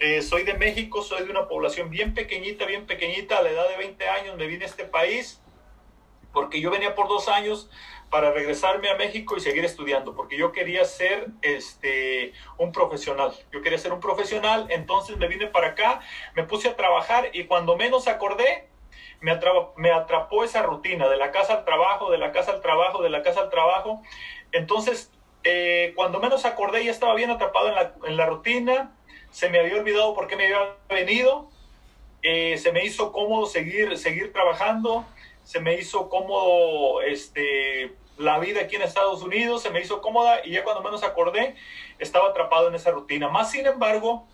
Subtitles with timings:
[0.00, 3.68] Eh, soy de México, soy de una población bien pequeñita, bien pequeñita, a la edad
[3.68, 5.42] de 20 años me vine a este país
[6.32, 7.68] porque yo venía por dos años
[8.10, 13.32] para regresarme a México y seguir estudiando, porque yo quería ser este, un profesional.
[13.52, 16.00] Yo quería ser un profesional, entonces me vine para acá,
[16.36, 18.68] me puse a trabajar y cuando menos acordé,
[19.20, 19.32] me,
[19.90, 23.22] atrapó, esa rutina de la casa al trabajo, de la casa al trabajo, de la
[23.22, 24.00] casa al trabajo.
[24.52, 25.10] Entonces,
[25.42, 28.94] eh, cuando menos acordé, ya estaba bien atrapado en la, en la rutina,
[29.30, 31.48] se me había olvidado por qué me había venido,
[32.22, 35.06] eh, se me hizo cómodo seguir, seguir trabajando,
[35.44, 40.44] se me hizo cómodo este, la vida aquí en Estados Unidos, se me hizo cómoda
[40.44, 41.54] y ya cuando menos acordé,
[41.98, 43.28] estaba atrapado en esa rutina.
[43.28, 44.26] Más sin embargo,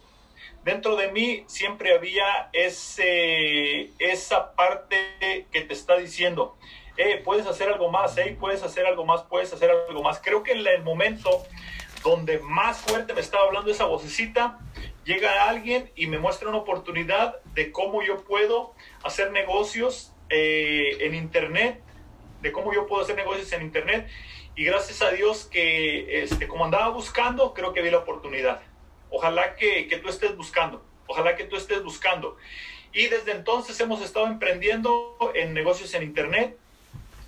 [0.65, 6.57] dentro de mí siempre había ese, esa parte que te está diciendo,
[6.97, 10.21] eh, puedes hacer algo más, eh, puedes hacer algo más, puedes hacer algo más.
[10.21, 11.45] Creo que en el momento
[12.05, 14.61] donde más fuerte me estaba hablando esa vocecita,
[15.05, 21.15] llega alguien y me muestra una oportunidad de cómo yo puedo hacer negocios eh, en
[21.15, 21.83] Internet,
[22.43, 24.07] de cómo yo puedo hacer negocios en Internet.
[24.55, 28.61] Y gracias a Dios que, este, como andaba buscando, creo que vi la oportunidad.
[29.11, 32.37] Ojalá que, que tú estés buscando, ojalá que tú estés buscando.
[32.93, 36.59] Y desde entonces hemos estado emprendiendo en negocios en Internet.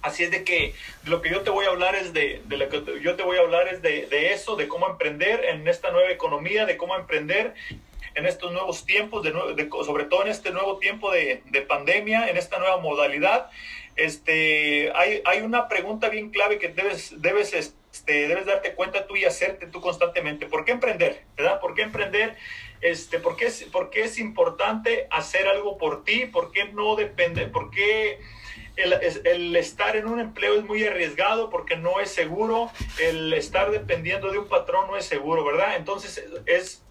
[0.03, 3.01] Así es de que lo que yo te voy a hablar es de, lo que
[3.03, 6.65] yo te voy a hablar es de, eso, de cómo emprender en esta nueva economía,
[6.67, 7.55] de cómo emprender
[8.15, 12.29] en estos nuevos tiempos, de, de sobre todo en este nuevo tiempo de, de, pandemia,
[12.29, 13.51] en esta nueva modalidad.
[13.97, 19.17] Este, hay, hay una pregunta bien clave que debes, debes, este, debes darte cuenta tú
[19.17, 20.47] y hacerte tú constantemente.
[20.47, 21.23] ¿Por qué emprender?
[21.37, 21.61] ¿Verdad?
[21.61, 22.37] ¿Por qué emprender?
[22.81, 26.27] Este, ¿por, qué es, ¿Por qué es importante hacer algo por ti?
[26.27, 27.47] ¿Por qué no depende?
[27.47, 28.21] ¿Por qué
[28.77, 28.93] el,
[29.25, 34.31] el, estar en un empleo es muy arriesgado porque no es seguro, el estar dependiendo
[34.31, 35.77] de un patrón no es seguro, ¿verdad?
[35.77, 36.83] Entonces es,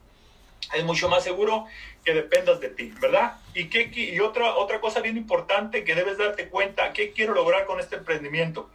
[0.74, 1.66] es mucho más seguro
[2.04, 3.38] que dependas de ti, ¿verdad?
[3.54, 7.66] Y, qué, y otra, otra cosa bien importante que debes darte cuenta, ¿qué quiero lograr
[7.66, 8.70] con este emprendimiento?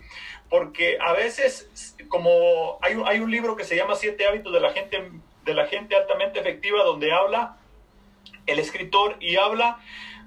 [0.48, 4.60] Porque a veces, como hay un, hay un libro que se llama Siete hábitos de
[4.60, 5.10] la gente,
[5.44, 7.56] de la gente altamente efectiva, donde habla
[8.46, 9.78] el escritor y habla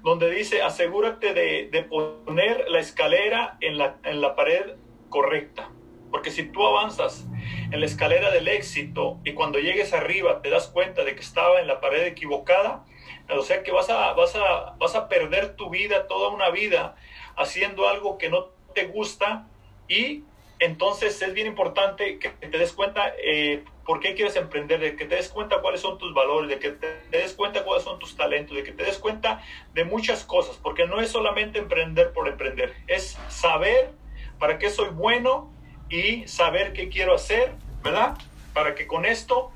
[0.04, 4.76] donde dice, asegúrate de, poner la escalera en la, en la pared
[5.08, 5.70] correcta.
[6.10, 7.26] Porque si tú avanzas
[7.72, 11.58] en la escalera del éxito y cuando llegues arriba te das cuenta de que estaba
[11.58, 12.84] en la pared equivocada,
[13.30, 16.96] o sea que vas a, vas a, vas a perder tu vida, toda una vida,
[17.36, 19.48] haciendo algo que no te gusta
[19.88, 20.22] y
[20.58, 25.04] entonces es bien importante que te des cuenta eh, por qué quieres emprender, de que
[25.04, 28.16] te des cuenta cuáles son tus valores, de que te des cuenta cuáles son tus
[28.16, 29.42] talentos, de que te des cuenta
[29.74, 33.92] de muchas cosas, porque no es solamente emprender por emprender, es saber
[34.38, 35.52] para qué soy bueno
[35.90, 37.52] y saber qué quiero hacer,
[37.82, 38.16] ¿verdad?
[38.52, 39.52] Para que con esto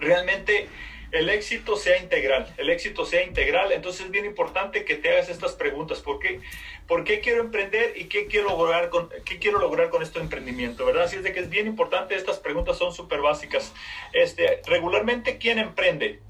[0.00, 0.68] realmente
[1.10, 3.72] el éxito sea integral, el éxito sea integral.
[3.72, 6.00] Entonces es bien importante que te hagas estas preguntas.
[6.00, 6.40] ¿Por qué,
[6.86, 10.84] ¿Por qué quiero emprender y qué quiero lograr con, qué quiero lograr con este emprendimiento?
[10.84, 11.04] ¿Verdad?
[11.04, 13.74] Así es de que es bien importante, estas preguntas son súper básicas.
[14.12, 16.20] Este, regularmente, ¿quién emprende?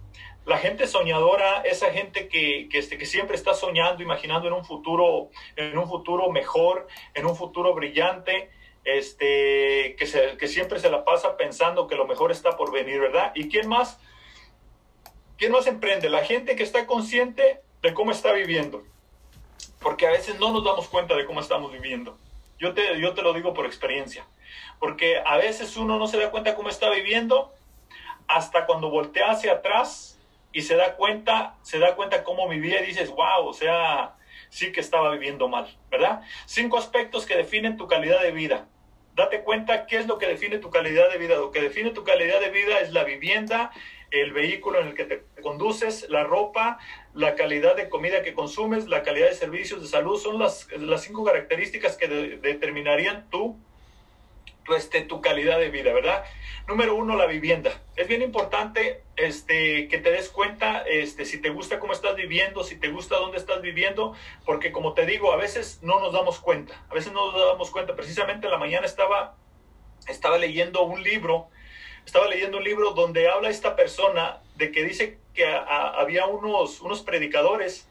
[0.46, 4.64] La gente soñadora, esa gente que, que, este, que siempre está soñando, imaginando en un
[4.64, 8.50] futuro, en un futuro mejor, en un futuro brillante,
[8.84, 12.98] este, que, se, que siempre se la pasa pensando que lo mejor está por venir,
[12.98, 13.32] ¿verdad?
[13.34, 14.00] ¿Y quién más?
[15.38, 16.10] ¿Quién más emprende?
[16.10, 18.82] La gente que está consciente de cómo está viviendo.
[19.80, 22.18] Porque a veces no nos damos cuenta de cómo estamos viviendo.
[22.58, 24.26] Yo te, yo te lo digo por experiencia.
[24.80, 27.54] Porque a veces uno no se da cuenta cómo está viviendo
[28.26, 30.18] hasta cuando voltea hacia atrás
[30.52, 34.16] y se da cuenta, se da cuenta cómo vivía y dices, wow, o sea,
[34.48, 36.22] sí que estaba viviendo mal, ¿verdad?
[36.46, 38.66] Cinco aspectos que definen tu calidad de vida.
[39.14, 41.36] Date cuenta qué es lo que define tu calidad de vida.
[41.36, 43.72] Lo que define tu calidad de vida es la vivienda,
[44.10, 46.78] el vehículo en el que te conduces, la ropa,
[47.14, 51.02] la calidad de comida que consumes, la calidad de servicios de salud, son las, las
[51.02, 53.56] cinco características que de, determinarían tu,
[54.64, 56.24] tu, este, tu calidad de vida, ¿verdad?
[56.66, 57.82] Número uno, la vivienda.
[57.96, 62.62] Es bien importante este, que te des cuenta este, si te gusta cómo estás viviendo,
[62.62, 64.14] si te gusta dónde estás viviendo,
[64.44, 67.70] porque como te digo, a veces no nos damos cuenta, a veces no nos damos
[67.70, 67.96] cuenta.
[67.96, 69.36] Precisamente en la mañana estaba,
[70.08, 71.48] estaba leyendo un libro
[72.08, 77.02] estaba leyendo un libro donde habla esta persona de que dice que había unos, unos
[77.02, 77.86] predicadores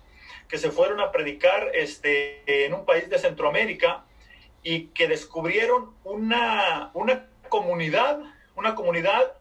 [0.47, 4.05] que se fueron a predicar este, en un país de Centroamérica
[4.63, 8.19] y que descubrieron una, una comunidad,
[8.55, 9.33] una comunidad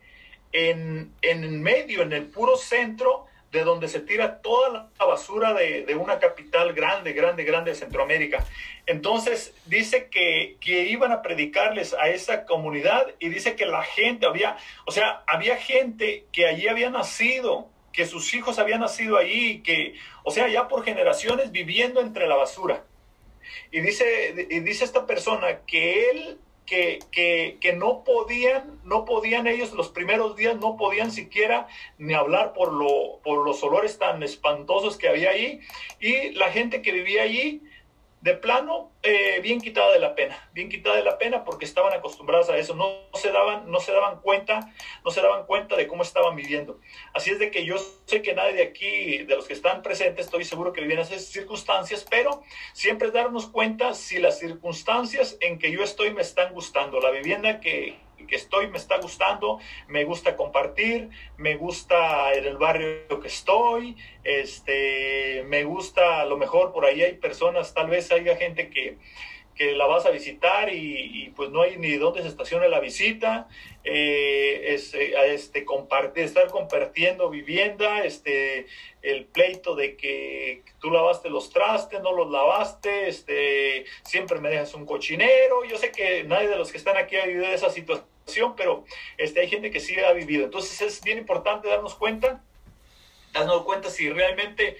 [0.52, 5.84] en, en medio, en el puro centro de donde se tira toda la basura de,
[5.84, 8.44] de, una capital grande, grande, grande de Centroamérica.
[8.86, 14.26] Entonces dice que, que, iban a predicarles a esa comunidad y dice que la gente
[14.26, 19.62] había, o sea, había gente que allí había nacido, que sus hijos habían nacido allí,
[19.62, 22.84] que, o sea, ya por generaciones viviendo entre la basura.
[23.70, 29.46] Y dice, y dice esta persona que él que, que, que, no podían, no podían
[29.46, 31.68] ellos los primeros días, no podían siquiera
[31.98, 35.60] ni hablar por, lo, por los olores tan espantosos que había ahí.
[36.00, 37.62] Y la gente que vivía allí
[38.26, 41.92] de plano, eh, bien quitada de la pena, bien quitada de la pena porque estaban
[41.92, 44.68] acostumbrados a eso, no, se daban, no se daban cuenta,
[45.04, 46.80] no se daban cuenta de cómo estaban viviendo.
[47.14, 47.76] Así es de que yo
[48.06, 51.24] sé que nadie de aquí, de los que están presentes, estoy seguro que vivían esas
[51.26, 52.42] circunstancias, pero
[52.72, 57.60] siempre darnos cuenta si las circunstancias en que yo estoy me están gustando, la vivienda
[57.60, 57.96] que,
[58.28, 59.58] que estoy me está gustando,
[59.88, 66.36] me gusta compartir, me gusta en el barrio que estoy, este, me gusta, a lo
[66.36, 68.98] mejor por ahí hay personas, tal vez haya gente que,
[69.56, 73.48] que la vas a visitar y, pues no hay ni dónde se estacione la visita,
[73.84, 78.66] eh, es, eh, este, compartir, estar compartiendo vivienda, este,
[79.02, 84.74] el pleito de que tú lavaste los trastes, no los lavaste, este, siempre me dejas
[84.74, 88.54] un cochinero, yo sé que nadie de los que están aquí ha vivido esa situación,
[88.56, 88.84] pero
[89.16, 92.42] este, hay gente que sí ha vivido, entonces es bien importante darnos cuenta,
[93.32, 94.76] darnos cuenta si realmente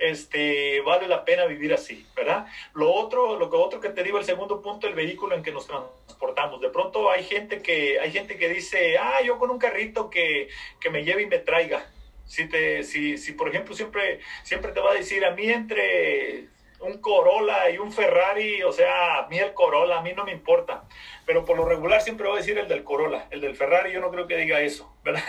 [0.00, 2.46] este, vale la pena vivir así, ¿verdad?
[2.74, 5.52] Lo otro, lo que otro que te digo, el segundo punto, el vehículo en que
[5.52, 6.60] nos transportamos.
[6.60, 10.48] De pronto hay gente que, hay gente que dice, ah, yo con un carrito que,
[10.80, 11.86] que me lleve y me traiga.
[12.24, 16.46] Si, te, si, si, por ejemplo, siempre, siempre te va a decir, a mí entre
[16.80, 20.32] un Corolla y un Ferrari, o sea, a mí el Corolla, a mí no me
[20.32, 20.84] importa
[21.30, 24.00] pero por lo regular siempre voy a decir el del Corolla, el del Ferrari yo
[24.00, 25.22] no creo que diga eso, ¿verdad?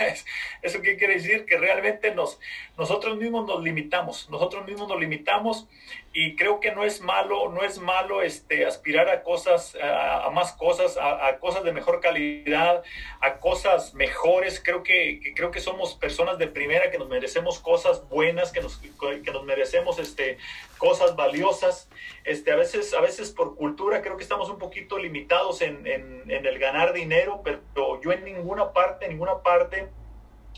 [0.60, 1.46] ¿Eso qué quiere decir?
[1.46, 2.40] Que realmente nos,
[2.76, 5.68] nosotros mismos nos limitamos, nosotros mismos nos limitamos
[6.12, 10.52] y creo que no es malo, no es malo este, aspirar a cosas, a, más
[10.54, 12.82] cosas, a, cosas de mejor calidad,
[13.20, 18.08] a cosas mejores, creo que, creo que somos personas de primera, que nos merecemos cosas
[18.08, 20.36] buenas, que nos, que nos merecemos este,
[20.78, 21.88] cosas valiosas,
[22.24, 26.22] este, a, veces, a veces por cultura creo que estamos un poquito limitados en en,
[26.28, 29.88] el ganar dinero, pero yo en ninguna parte, en ninguna parte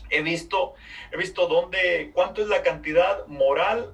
[0.09, 0.73] he visto,
[1.11, 3.93] he visto dónde, cuánto es la cantidad moral,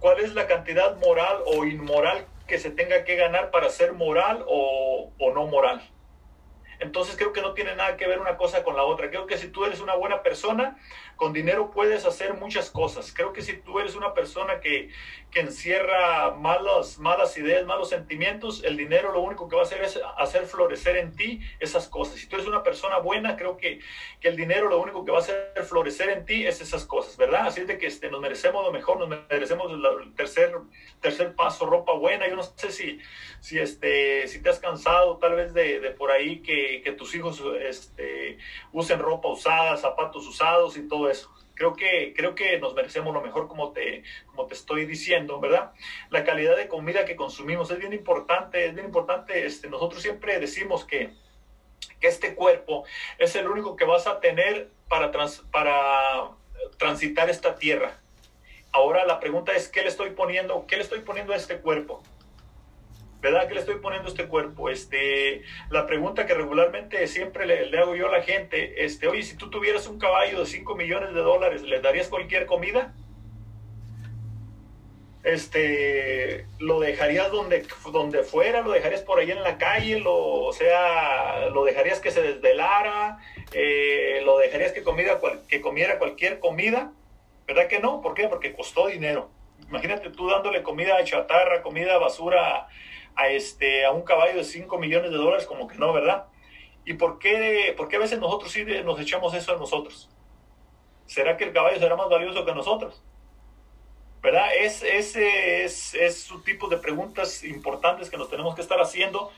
[0.00, 4.44] cuál es la cantidad moral o inmoral que se tenga que ganar para ser moral
[4.46, 5.82] o, o no moral.
[6.80, 9.10] Entonces creo que no tiene nada que ver una cosa con la otra.
[9.10, 10.76] Creo que si tú eres una buena persona,
[11.16, 13.12] con dinero puedes hacer muchas cosas.
[13.12, 14.90] Creo que si tú eres una persona que,
[15.30, 19.82] que encierra malas, malas ideas, malos sentimientos, el dinero lo único que va a hacer
[19.82, 22.16] es hacer florecer en ti esas cosas.
[22.16, 23.80] Si tú eres una persona buena, creo que,
[24.20, 27.16] que el dinero lo único que va a hacer florecer en ti es esas cosas,
[27.16, 27.46] ¿verdad?
[27.46, 30.52] Así es de que este, nos merecemos lo mejor, nos merecemos el tercer,
[31.00, 32.28] tercer paso, ropa buena.
[32.28, 32.98] Yo no sé si,
[33.40, 37.14] si, este, si te has cansado tal vez de, de por ahí que, que tus
[37.14, 38.38] hijos este,
[38.72, 43.20] usen ropa usada, zapatos usados y todo eso creo que, creo que nos merecemos lo
[43.20, 45.72] mejor como te, como te estoy diciendo, ¿verdad?
[46.10, 49.46] La calidad de comida que consumimos es bien importante, es bien importante.
[49.46, 51.14] Este, nosotros siempre decimos que,
[52.00, 52.84] que este cuerpo
[53.18, 55.10] es el único que vas a tener para,
[55.50, 56.30] para
[56.78, 58.00] transitar esta tierra.
[58.72, 60.66] Ahora la pregunta es, ¿qué le estoy poniendo?
[60.66, 62.02] ¿Qué le estoy poniendo a este cuerpo?
[63.24, 63.48] ¿Verdad?
[63.48, 64.68] Que le estoy poniendo este cuerpo?
[64.68, 69.34] Este, la pregunta que regularmente siempre le, hago yo a la gente, este, oye, si
[69.38, 72.92] tú tuvieras un caballo de 5 millones de dólares, ¿le darías cualquier comida?
[75.22, 80.52] Este, lo dejarías donde, donde fuera, lo dejarías por ahí en la calle, lo, o
[80.52, 83.20] sea, lo dejarías que se desvelara,
[83.52, 86.92] eh, lo dejarías que, comida, que comiera cualquier comida,
[87.46, 88.02] ¿verdad que no?
[88.02, 88.28] ¿Por qué?
[88.28, 89.30] Porque costó dinero.
[89.70, 92.68] Imagínate tú dándole comida chatarra, comida basura
[93.16, 96.26] a, este, a un caballo de 5 millones de dólares, como que no, ¿verdad?
[96.84, 100.10] ¿Y por qué, por qué a veces nosotros sí nos echamos eso a nosotros?
[101.06, 103.02] ¿Será que el caballo será más valioso que nosotros?
[104.22, 104.48] ¿Verdad?
[104.58, 109.30] Es, ese es, es su tipo de preguntas importantes que nos tenemos que estar haciendo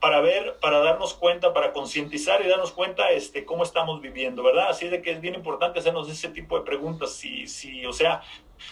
[0.00, 4.68] para ver, para darnos cuenta, para concientizar y darnos cuenta este, cómo estamos viviendo, ¿verdad?
[4.68, 7.14] Así de que es bien importante hacernos ese tipo de preguntas.
[7.14, 8.20] Si, si, o sea,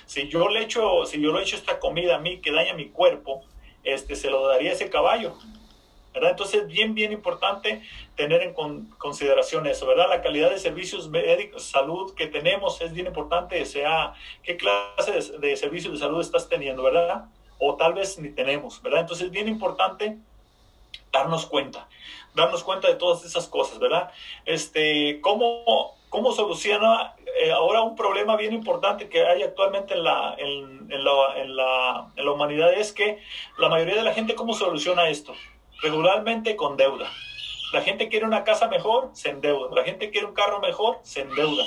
[0.05, 2.91] si yo le echo, si yo le echo esta comida a mí que daña mi
[2.91, 3.43] cuerpo,
[3.85, 5.37] este, se lo daría ese caballo.
[6.13, 6.31] ¿verdad?
[6.33, 7.83] Entonces, bien, bien importante
[8.17, 8.53] tener en
[8.99, 10.09] consideración eso, ¿verdad?
[10.11, 14.13] La calidad de servicios médicos, salud que tenemos es bien importante, sea,
[14.43, 17.25] qué clase de, de, servicios de salud estás teniendo, ¿verdad?
[17.59, 19.01] O tal vez ni tenemos, ¿verdad?
[19.01, 20.19] Entonces, bien importante
[21.13, 21.89] darnos cuenta,
[22.35, 24.11] darnos cuenta de todas esas cosas, ¿verdad?
[24.45, 30.35] Este, ¿cómo, cómo soluciona eh, ahora un problema bien importante que hay actualmente en la,
[30.37, 33.19] en, la, en, la, en la humanidad es que
[33.59, 35.33] la mayoría de la gente, ¿cómo soluciona esto?
[35.81, 37.11] Regularmente con deuda.
[37.73, 39.75] La gente quiere una casa mejor, se endeuda.
[39.75, 41.65] La gente quiere un carro mejor, se endeuda.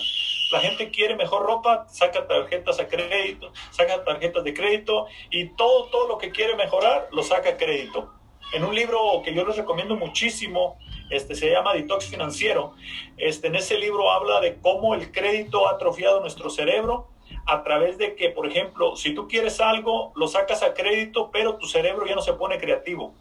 [0.51, 5.85] La gente quiere mejor ropa, saca tarjetas a crédito, saca tarjetas de crédito y todo,
[5.85, 8.13] todo lo que quiere mejorar lo saca a crédito.
[8.53, 10.77] En un libro que yo les recomiendo muchísimo,
[11.09, 12.73] este, se llama Detox Financiero.
[13.17, 17.07] Este, en ese libro habla de cómo el crédito ha atrofiado nuestro cerebro
[17.45, 21.57] a través de que, por ejemplo, si tú quieres algo, lo sacas a crédito, pero
[21.57, 23.13] tu cerebro ya no se pone creativo.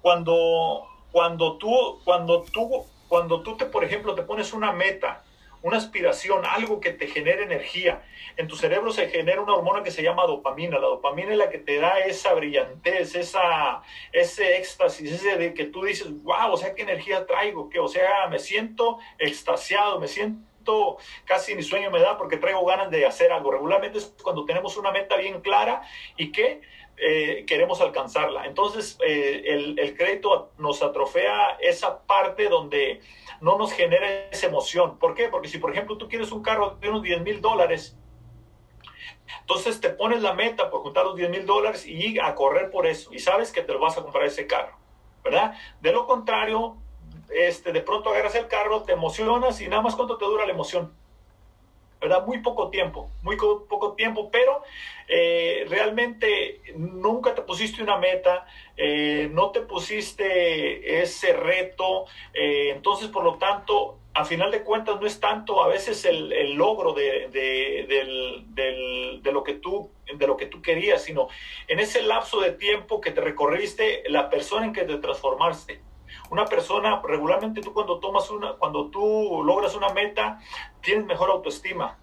[0.00, 5.22] Cuando, cuando, tú, cuando, tú, cuando tú, te, por ejemplo, te pones una meta,
[5.66, 8.02] una aspiración, algo que te genere energía.
[8.36, 10.78] En tu cerebro se genera una hormona que se llama dopamina.
[10.78, 13.82] La dopamina es la que te da esa brillantez, esa,
[14.12, 17.88] ese éxtasis, ese de que tú dices, wow, o sea, qué energía traigo, que, o
[17.88, 23.06] sea, me siento extasiado, me siento casi ni sueño me da porque traigo ganas de
[23.06, 23.50] hacer algo.
[23.50, 25.82] Regularmente es cuando tenemos una meta bien clara
[26.16, 26.60] y que
[26.98, 28.46] eh, queremos alcanzarla.
[28.46, 33.00] Entonces, eh, el, crédito nos atrofea esa parte donde
[33.40, 34.98] no nos genera esa emoción.
[34.98, 35.28] ¿Por qué?
[35.28, 37.96] Porque si, por ejemplo, tú quieres un carro de unos 10 mil dólares,
[39.40, 42.86] entonces te pones la meta por juntar los 10 mil dólares y a correr por
[42.86, 43.12] eso.
[43.12, 44.76] Y sabes que te lo vas a comprar ese carro,
[45.22, 45.54] ¿verdad?
[45.80, 46.76] De lo contrario,
[47.28, 50.52] este, de pronto agarras el carro, te emocionas y nada más cuánto te dura la
[50.52, 50.94] emoción.
[52.00, 52.26] ¿Verdad?
[52.26, 54.62] Muy poco tiempo, muy poco tiempo, pero
[55.08, 63.08] eh, realmente nunca te pusiste una meta, eh, no te pusiste ese reto, eh, entonces
[63.08, 67.28] por lo tanto, a final de cuentas no es tanto a veces el, logro de,
[67.30, 71.28] de, lo que tú, de lo que tú querías, sino
[71.68, 75.80] en ese lapso de tiempo que te recorriste, la persona en que te transformaste.
[76.30, 80.40] Una persona, regularmente tú cuando tomas una, cuando tú logras una meta,
[80.80, 81.98] tienes mejor autoestima.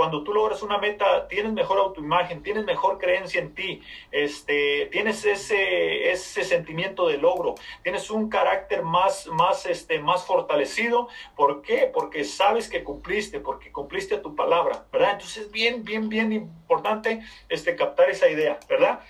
[0.00, 5.26] Cuando tú logras una meta, tienes mejor autoimagen, tienes mejor creencia en ti, este, tienes
[5.26, 11.08] ese, ese sentimiento de logro, tienes un carácter más, más, este, más fortalecido.
[11.36, 11.90] ¿Por qué?
[11.92, 15.12] Porque sabes que cumpliste, porque cumpliste tu palabra, ¿verdad?
[15.12, 19.00] Entonces es bien, bien, bien importante este, captar esa idea, ¿verdad?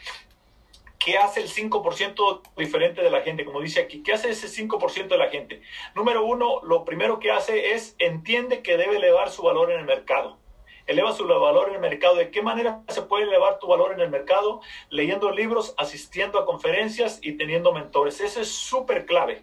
[1.02, 3.47] ¿Qué hace el 5% diferente de la gente?
[3.47, 5.62] Como dice aquí, ¿qué hace ese 5% de la gente?
[5.95, 9.87] Número uno, lo primero que hace es entiende que debe elevar su valor en el
[9.87, 10.38] mercado.
[10.87, 12.16] Eleva su valor en el mercado.
[12.16, 14.61] ¿De qué manera se puede elevar tu valor en el mercado?
[14.90, 18.21] Leyendo libros, asistiendo a conferencias y teniendo mentores.
[18.21, 19.42] Eso es súper clave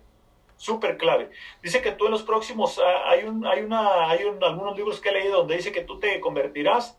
[0.59, 1.29] súper clave.
[1.61, 5.09] Dice que tú en los próximos, ah, hay, un, hay, una, hay algunos libros que
[5.09, 6.97] he leído donde dice que tú te convertirás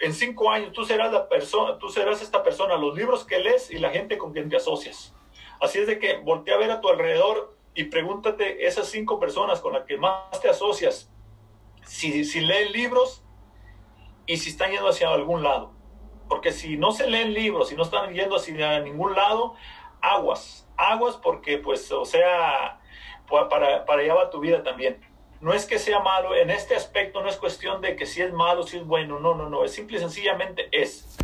[0.00, 3.70] en cinco años tú serás la persona, tú serás esta persona, los libros que lees
[3.70, 5.14] y la gente con quien te asocias.
[5.60, 9.60] Así es de que voltea a ver a tu alrededor y pregúntate esas cinco personas
[9.60, 11.10] con las que más te asocias,
[11.84, 13.24] si, si leen libros
[14.26, 15.72] y si están yendo hacia algún lado.
[16.28, 19.54] Porque si no se leen libros, si no están yendo hacia ningún lado,
[20.00, 22.80] aguas, aguas porque pues, o sea,
[23.28, 25.00] para, para allá va tu vida también
[25.40, 28.32] no es que sea malo, en este aspecto no es cuestión de que si es
[28.32, 31.18] malo, si es bueno, no, no, no, es simple y sencillamente es.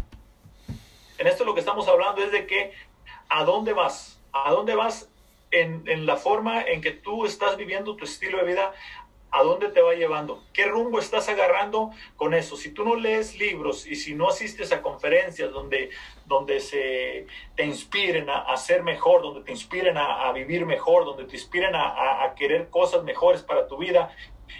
[1.18, 2.72] En esto lo que estamos hablando es de que
[3.28, 5.08] a dónde vas, a dónde vas
[5.50, 8.72] en, en la forma en que tú estás viviendo tu estilo de vida,
[9.34, 10.42] ¿A dónde te va llevando?
[10.52, 12.54] ¿Qué rumbo estás agarrando con eso?
[12.54, 15.88] Si tú no lees libros y si no asistes a conferencias donde,
[16.26, 21.24] donde se te inspiren a, a ser mejor, donde te inspiren a, vivir mejor, donde
[21.24, 24.14] te inspiren a, querer cosas mejores para tu vida,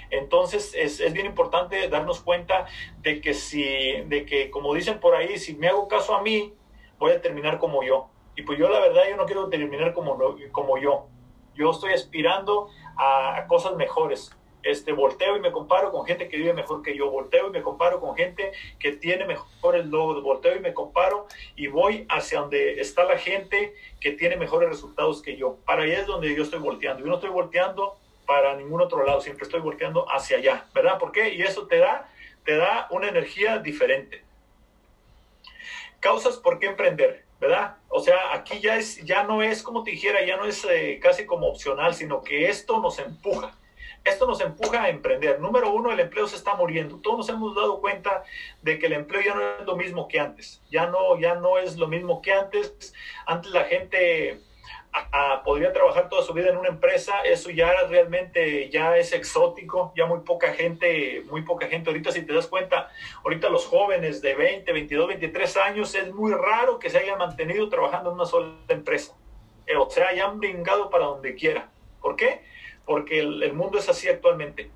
[0.09, 2.65] entonces es, es, bien importante darnos cuenta
[3.03, 3.63] de que si,
[4.07, 6.55] de que como dicen por ahí, si me hago caso a mí,
[6.99, 8.09] voy a terminar como yo.
[8.37, 10.17] Y pues yo la verdad yo no quiero terminar como,
[10.51, 11.09] como yo.
[11.55, 16.53] Yo estoy aspirando a cosas mejores este, volteo y me comparo con gente que vive
[16.53, 20.61] mejor que yo, volteo y me comparo con gente que tiene mejores logros, volteo y
[20.61, 21.27] me comparo
[21.57, 25.57] y voy hacia donde está la gente que tiene mejores resultados que yo.
[25.65, 27.03] Para allá es donde yo estoy volteando.
[27.03, 30.99] Yo no estoy volteando para ningún otro lado, siempre estoy volteando hacia allá, ¿verdad?
[30.99, 31.35] ¿Por qué?
[31.35, 32.09] Y eso te da,
[32.45, 34.23] te da una energía diferente.
[36.01, 37.77] Causas por qué emprender, ¿verdad?
[37.89, 40.99] O sea, aquí ya, es, ya no es como te dijera, ya no es eh,
[41.03, 43.57] casi como opcional, sino que esto nos empuja
[44.05, 45.41] esto nos empuja a emprender.
[45.41, 46.99] Número uno, el empleo se está muriendo.
[46.99, 48.25] Todos nos hemos dado cuenta
[48.61, 50.63] de que el empleo ya no es lo mismo que antes.
[50.71, 52.95] Ya no, ya no es lo mismo que antes.
[53.27, 54.41] Antes la gente
[55.45, 57.21] podría trabajar toda su vida en una empresa.
[57.25, 59.93] Eso ya realmente ya es exótico.
[59.97, 61.91] Ya muy poca gente, muy poca gente.
[61.91, 62.91] Ahorita si te das cuenta,
[63.25, 67.69] ahorita los jóvenes de 20, 22, 23 años es muy raro que se hayan mantenido
[67.69, 69.15] trabajando en una sola empresa.
[69.67, 71.71] Eh, o sea, ya han brincado para donde quiera.
[72.01, 72.52] ¿Por qué?
[72.85, 74.71] Porque el, mundo es así actualmente.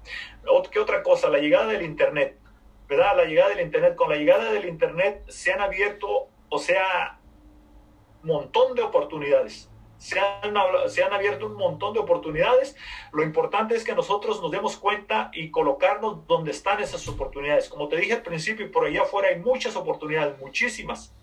[0.71, 1.29] ¿Qué otra cosa?
[1.29, 2.39] La llegada del Internet,
[2.89, 3.17] ¿verdad?
[3.17, 3.97] La llegada del Internet.
[3.97, 7.19] Con la llegada del Internet se han abierto, o sea,
[8.23, 9.71] un montón de oportunidades.
[9.99, 10.55] se han,
[10.89, 12.77] se han abierto un montón de oportunidades.
[13.13, 17.69] Lo importante es que nosotros nos demos cuenta y colocarnos donde están esas oportunidades.
[17.69, 21.15] Como te dije al principio, por allá afuera hay muchas oportunidades, muchísimas.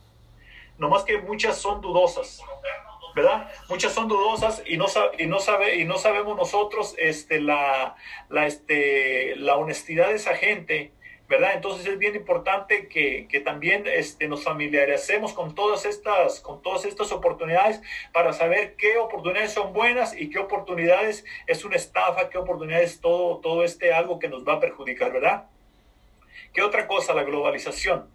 [0.78, 2.42] Nomás que muchas son dudosas.
[3.16, 3.50] ¿Verdad?
[3.70, 4.86] Muchas son dudosas y no,
[5.18, 7.96] y no, sabe, y no sabemos nosotros este, la,
[8.30, 10.92] la, este, la honestidad de esa gente
[11.34, 11.54] ¿verdad?
[11.56, 16.86] Entonces es bien importante que, que, también este, nos familiaricemos con todas, estas, con todas
[16.86, 22.38] estas oportunidades para saber qué oportunidades son buenas y qué oportunidades es una estafa, qué
[22.38, 25.46] oportunidades todo, todo este algo que nos va a perjudicar, ¿verdad?
[26.54, 27.14] ¿Qué otra cosa?
[27.14, 28.08] La globalización.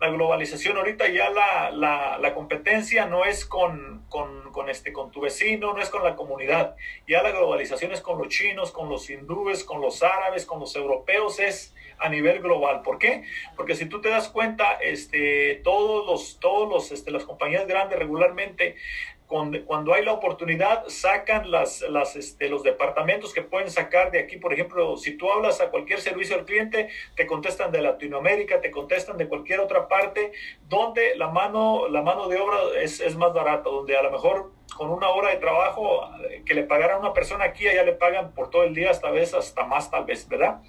[0.00, 5.20] La globalización ahorita ya la, la, competencia no es con, con, con, este, con tu
[5.20, 6.74] vecino, no es con la comunidad.
[7.06, 10.74] Ya la globalización es con los chinos, con los hindúes, con los árabes, con los
[10.74, 12.80] europeos, es a nivel global.
[12.82, 13.24] ¿Por qué?
[13.56, 17.98] Porque si tú te das cuenta, este, todos los, todos los, este, las compañías grandes
[17.98, 18.76] regularmente
[19.30, 24.38] cuando, hay la oportunidad, sacan las, las, este, los departamentos que pueden sacar de aquí.
[24.38, 28.72] Por ejemplo, si tú hablas a cualquier servicio al cliente, te contestan de Latinoamérica, te
[28.72, 30.32] contestan de cualquier otra parte,
[30.68, 34.50] donde la mano, la mano de obra es, es más barata, donde a lo mejor
[34.76, 37.92] con una hora de trabajo eh, que le pagaran a una persona aquí, allá le
[37.92, 40.60] pagan por todo el día, hasta vez, hasta más tal vez, ¿verdad?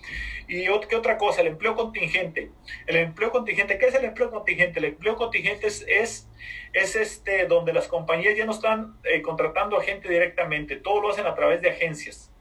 [0.48, 1.42] Y ¿qué otra cosa?
[1.42, 2.52] El empleo contingente.
[2.86, 4.80] El empleo contingente, ¿qué es el empleo contingente?
[4.80, 6.28] El empleo contingente es, es,
[6.74, 11.26] este, donde las compañías ya no están eh, contratando a gente directamente, todo lo hacen
[11.26, 12.32] a través de agencias.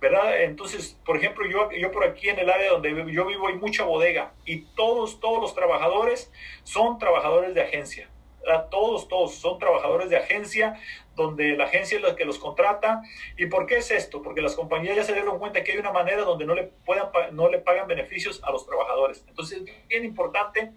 [0.00, 0.42] ¿verdad?
[0.42, 3.84] Entonces, por ejemplo, yo, yo por aquí en el área donde yo vivo hay mucha
[3.84, 6.30] bodega y todos, todos los trabajadores
[6.64, 8.10] son trabajadores de agencia.
[8.70, 10.80] Todos, todos son trabajadores de agencia,
[11.16, 13.02] donde la agencia es la que los contrata.
[13.36, 14.22] ¿Y por qué es esto?
[14.22, 17.08] Porque las compañías ya se dieron cuenta que hay una manera donde no le, puedan,
[17.32, 19.24] no le pagan beneficios a los trabajadores.
[19.28, 20.72] Entonces es bien importante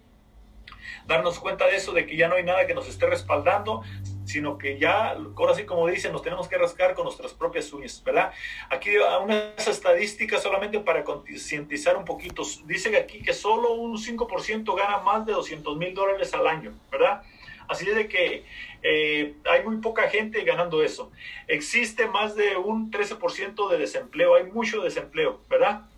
[1.10, 3.82] darnos cuenta de eso, de que ya no hay nada que nos esté respaldando,
[4.24, 8.00] sino que ya, ahora sí como dicen, nos tenemos que rascar con nuestras propias uñas,
[8.04, 8.32] ¿verdad?
[8.70, 8.90] Aquí
[9.22, 12.44] unas estadísticas solamente para concientizar un poquito.
[12.64, 17.22] Dicen aquí que solo un 5% gana más de 200 mil dólares al año, ¿verdad?
[17.66, 18.44] Así es de que
[18.82, 21.10] eh, hay muy poca gente ganando eso.
[21.48, 25.89] Existe más de un 13% de desempleo, hay mucho desempleo, ¿verdad?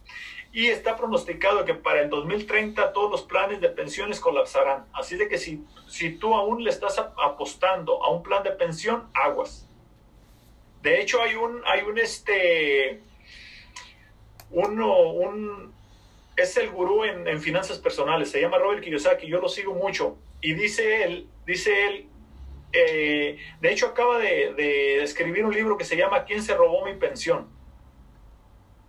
[0.52, 4.86] Y está pronosticado que para el 2030 todos los planes de pensiones colapsarán.
[4.92, 9.08] Así de que si, si tú aún le estás apostando a un plan de pensión,
[9.14, 9.68] aguas.
[10.82, 13.00] De hecho, hay un, hay un este,
[14.50, 15.72] uno, un,
[16.36, 20.18] es el gurú en, finanzas personales, se llama Robert Kiyosaki, yo lo sigo mucho.
[20.40, 22.08] Y dice él, dice él,
[22.72, 26.94] eh, de hecho acaba de, escribir un libro que se llama ¿Quién se robó mi
[26.94, 27.48] pensión?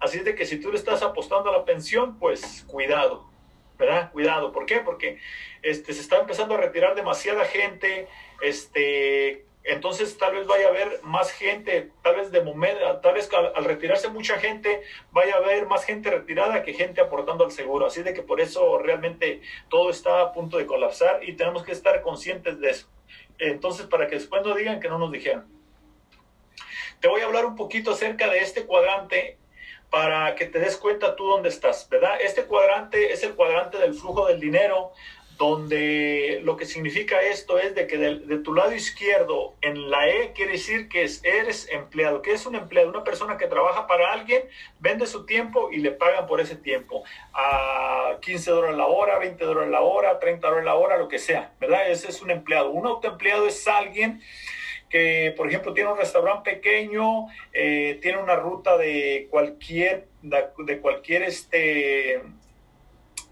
[0.03, 3.25] Así es de que si tú le estás apostando a la pensión, pues cuidado,
[3.79, 4.11] ¿verdad?
[4.11, 4.51] Cuidado.
[4.51, 4.81] ¿Por qué?
[4.81, 5.17] Porque
[5.61, 8.09] este, se está empezando a retirar demasiada gente,
[8.41, 13.29] este, entonces tal vez vaya a haber más gente, tal vez de momento, tal vez
[13.33, 17.85] al, retirarse mucha gente, vaya a haber más gente retirada que gente aportando al seguro.
[17.85, 19.39] Así de que por eso realmente
[19.69, 22.89] todo está a punto de colapsar y tenemos que estar conscientes de eso.
[23.37, 25.47] Entonces, para que después no digan que no nos dijeron.
[26.99, 29.37] Te voy a hablar un poquito acerca de este cuadrante
[29.93, 32.19] para que te des cuenta tú dónde estás, ¿verdad?
[32.19, 34.91] Este cuadrante es el cuadrante del flujo del dinero,
[35.37, 40.33] donde lo que significa esto es de que de, tu lado izquierdo en la E
[40.33, 42.23] quiere decir que eres empleado.
[42.23, 42.89] ¿Qué es un empleado?
[42.89, 44.41] Una persona que trabaja para alguien,
[44.79, 47.03] vende su tiempo y le pagan por ese tiempo.
[47.31, 51.19] A 15 dólares la hora, 20 dólares la hora, 30 dólares la hora, lo que
[51.19, 51.87] sea, ¿verdad?
[51.91, 52.71] Ese es un empleado.
[52.71, 54.23] Un autoempleado es alguien
[54.93, 61.23] que, por ejemplo, tiene un restaurante pequeño, eh, tiene una ruta de cualquier, de cualquier
[61.23, 62.21] este,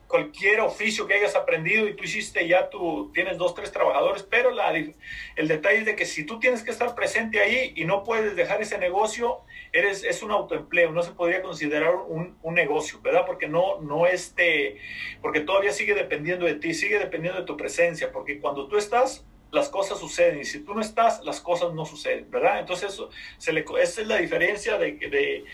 [0.07, 4.49] cualquier oficio que hayas aprendido y tú hiciste ya tú tienes dos, tres trabajadores, pero
[4.49, 8.03] la, el detalle es de que si tú tienes que estar presente ahí y no
[8.03, 12.99] puedes dejar ese negocio, eres, es un autoempleo, no se podría considerar un, un negocio,
[13.03, 13.27] ¿verdad?
[13.27, 14.77] Porque no, no este,
[15.21, 19.27] porque todavía sigue dependiendo de ti, sigue dependiendo de tu presencia, porque cuando tú estás,
[19.51, 22.59] las cosas suceden y si tú no estás, las cosas no suceden, ¿verdad?
[22.59, 25.45] Entonces, eso, esa es la diferencia de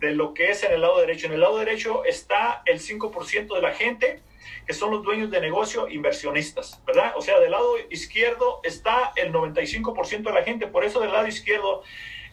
[0.00, 1.26] lo que es en el lado derecho.
[1.26, 4.20] En el lado derecho está el 5% de la gente
[4.66, 7.12] que son los dueños de negocio inversionistas, ¿verdad?
[7.16, 11.26] O sea, del lado izquierdo está el 95% de la gente, por eso del lado
[11.26, 11.82] izquierdo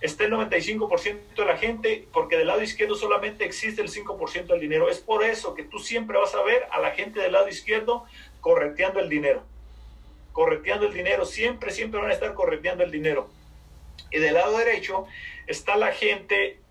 [0.01, 4.60] está el 95% de la gente, porque del lado izquierdo solamente existe el 5% del
[4.60, 4.89] dinero.
[4.89, 8.05] Es por eso que tú siempre vas a ver a la gente del lado izquierdo
[8.41, 9.43] correteando el dinero.
[10.39, 13.30] Correteando el dinero, siempre, siempre van a estar correteando el dinero.
[14.10, 15.06] Y del lado derecho
[15.47, 16.62] está la gente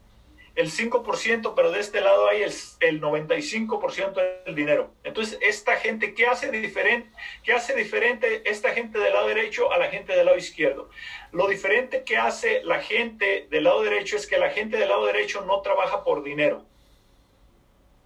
[0.55, 4.91] el 5%, pero de este lado hay el, el 95% del dinero.
[5.05, 7.11] Entonces, esta gente, ¿qué hace, diferente,
[7.45, 10.89] ¿qué hace diferente esta gente del lado derecho a la gente del lado izquierdo?
[11.33, 15.05] Lo diferente que hace la gente del lado derecho es que la gente del lado
[15.05, 16.65] derecho no trabaja por dinero.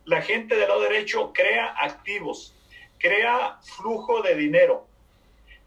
[0.06, 2.52] La gente del lado derecho crea activos,
[2.98, 4.88] crea flujo de dinero,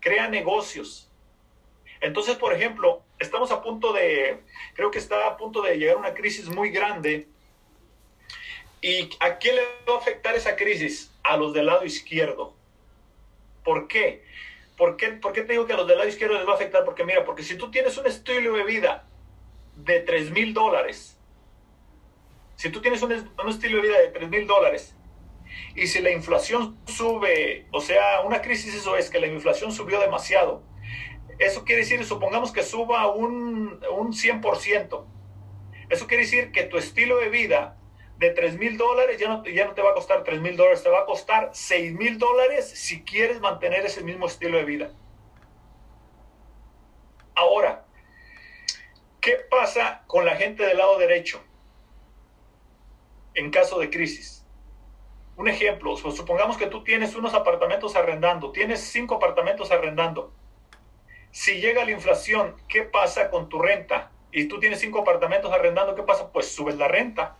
[0.06, 1.10] crea negocios.
[2.00, 4.40] Entonces, por ejemplo, estamos a punto de,
[4.76, 7.28] creo que está a punto de llegar una crisis muy grande.
[8.82, 11.12] ¿Y a quién le va a afectar esa crisis?
[11.24, 12.54] A los del lado izquierdo.
[13.64, 14.24] ¿Por qué?
[14.78, 16.56] ¿Por qué, ¿Por qué te digo que a los del lado izquierdo les va a
[16.56, 16.86] afectar?
[16.86, 19.08] Porque mira, porque si tú tienes un estilo de vida
[19.76, 21.18] de 3 mil dólares,
[22.58, 24.95] si tú tienes un, un estilo de vida de 3 mil dólares,
[25.76, 30.00] y si la inflación sube, o sea, una crisis eso es que la inflación subió
[30.00, 30.64] demasiado,
[31.38, 35.06] eso quiere decir, supongamos que suba un, un 100%.
[35.90, 37.78] Eso quiere decir que tu estilo de vida
[38.18, 40.84] de 3 mil dólares ya no, ya no te va a costar 3 mil dólares,
[40.84, 44.94] te va a costar 6 mil dólares si quieres mantener ese mismo estilo de vida.
[47.36, 47.86] Ahora,
[49.20, 51.44] ¿qué pasa con la gente del lado derecho
[53.34, 54.45] en caso de crisis?
[55.38, 60.32] Un ejemplo, supongamos que tú tienes unos apartamentos arrendando, tienes cinco apartamentos arrendando
[61.36, 64.10] si llega la inflación, ¿qué pasa con tu renta?
[64.32, 66.32] Y tú tienes cinco apartamentos arrendando, ¿qué pasa?
[66.32, 67.36] Pues subes la renta.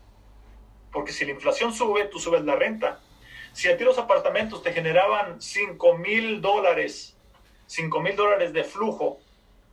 [0.92, 3.00] Porque si la inflación sube, tú subes la renta.
[3.54, 7.18] Si a ti los apartamentos te generaban 5 mil dólares,
[7.68, 9.22] 5 mil dólares de flujo,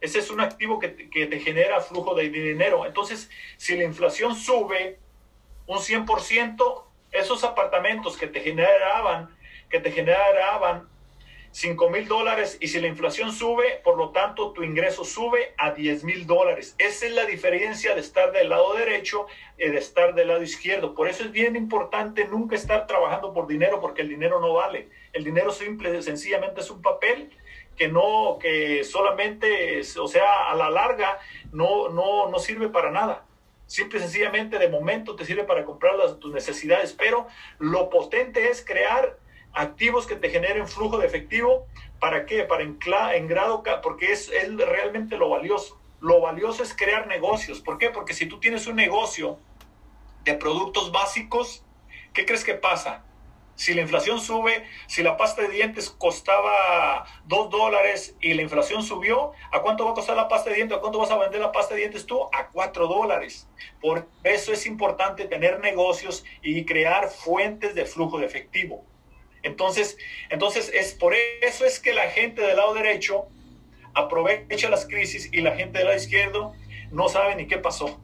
[0.01, 2.87] ese es un activo que que te genera flujo de dinero.
[2.87, 5.01] Entonces, si la inflación sube
[5.67, 9.37] un 100%, esos apartamentos que te generaban,
[9.70, 10.88] que te generaban
[11.53, 15.72] 5 mil dólares y si la inflación sube, por lo tanto tu ingreso sube a
[15.72, 16.75] 10 mil dólares.
[16.79, 19.27] Esa es la diferencia de estar del lado derecho
[19.59, 20.94] y de estar del lado izquierdo.
[20.94, 24.88] Por eso es bien importante nunca estar trabajando por dinero porque el dinero no vale.
[25.12, 27.31] El dinero simple, sencillamente es un papel
[27.77, 31.18] que no, que solamente, o sea, a la larga
[31.53, 33.27] no, no, no sirve para nada.
[33.73, 37.27] Simple y sencillamente de momento te sirve para comprar las, tus necesidades, pero
[37.59, 39.19] lo potente es crear
[39.55, 41.67] activos que te generen flujo de efectivo.
[41.99, 42.45] ¿Para qué?
[42.45, 42.79] Para en,
[43.15, 45.81] en grado, porque es, es realmente lo valioso.
[46.01, 47.63] Lo valioso es crear negocios.
[47.63, 47.89] ¿Por qué?
[47.89, 49.39] Porque si tú tienes un negocio
[50.23, 51.65] de productos básicos,
[52.13, 53.07] ¿qué crees que pasa?
[53.55, 58.83] Si la inflación sube, si la pasta de dientes costaba 2 dólares y la inflación
[58.83, 60.79] subió, ¿a cuánto va a costar la pasta de dientes?
[60.79, 62.25] ¿A cuánto vas a vender la pasta de dientes tú?
[62.33, 63.49] A 4 dólares.
[63.81, 68.85] Por eso es importante tener negocios y crear fuentes de flujo de efectivo.
[69.43, 69.99] Entonces,
[70.31, 73.27] entonces es por eso es que la gente del lado derecho
[73.95, 76.53] aprovecha las crisis y la gente del lado izquierdo
[76.91, 78.01] no sabe ni qué pasó.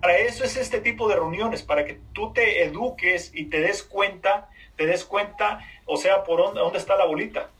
[0.00, 3.82] Para eso es este tipo de reuniones, para que tú te eduques y te des
[3.82, 7.50] cuenta, te des cuenta, o sea, por dónde, está la bolita.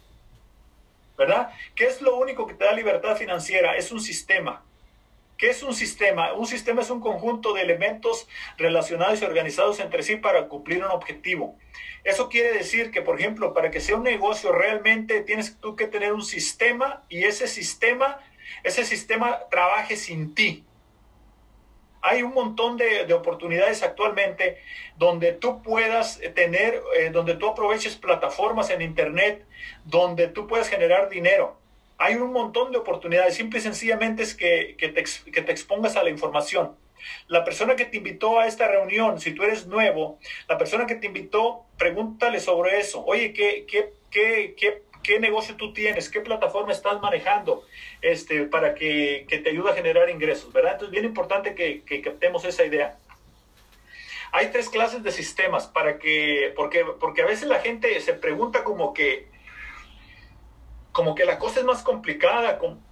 [1.18, 1.50] ¿Verdad?
[1.74, 3.76] ¿Qué es lo único que te da libertad financiera?
[3.76, 4.62] Es un sistema.
[5.36, 6.32] ¿Qué es un sistema?
[6.34, 10.90] Un sistema es un conjunto de elementos relacionados y organizados entre sí para cumplir un
[10.90, 11.56] objetivo.
[12.04, 15.88] Eso quiere decir que, por ejemplo, para que sea un negocio realmente tienes tú que
[15.88, 18.20] tener un sistema y ese sistema,
[18.62, 20.64] ese sistema trabaje sin ti.
[22.06, 24.58] Hay un montón de, oportunidades actualmente
[24.96, 29.44] donde tú puedas tener, eh, donde tú aproveches plataformas en Internet,
[29.84, 31.56] donde tú puedas generar dinero
[31.96, 33.34] hay un montón de oportunidades.
[33.34, 36.76] Simple y sencillamente es que, que, te, que, te, expongas a la información.
[37.28, 40.94] La persona que te invitó a esta reunión, si tú eres nuevo, la persona que
[40.94, 43.04] te invitó, pregúntale sobre eso.
[43.04, 46.10] Oye, ¿qué, qué, qué, qué, qué negocio tú tienes?
[46.10, 47.64] ¿Qué plataforma estás manejando
[48.00, 50.52] este, para que, que te ayude a generar ingresos?
[50.52, 50.72] ¿verdad?
[50.72, 52.98] Entonces, bien importante que, que captemos esa idea.
[54.32, 58.64] Hay tres clases de sistemas para que, porque, porque a veces la gente se pregunta
[58.64, 59.28] como que,
[60.90, 62.82] como que la cosa es más complicada, como,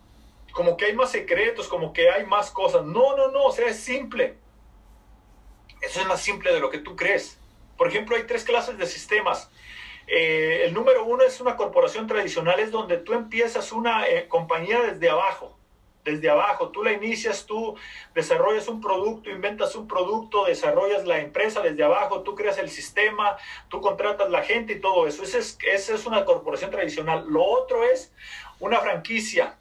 [0.53, 2.85] como que hay más secretos, como que hay más cosas.
[2.85, 4.37] No, no, no, o sea, es simple.
[5.81, 7.40] Eso es más simple de lo que tú crees.
[7.77, 9.51] Por ejemplo, hay tres clases de sistemas.
[10.14, 14.83] Eh, el número uno es una corporación tradicional, es donde tú empiezas una eh, compañía
[14.83, 15.57] desde abajo
[16.05, 16.70] desde abajo.
[16.70, 17.77] Tú la inicias, tú
[18.14, 23.37] desarrollas un producto, inventas un producto, desarrollas la empresa desde abajo, tú creas el sistema,
[23.68, 25.22] tú contratas la gente y todo eso.
[25.22, 27.25] Esa es, es una corporación tradicional.
[27.29, 28.12] Lo otro es
[28.59, 29.59] una franquicia.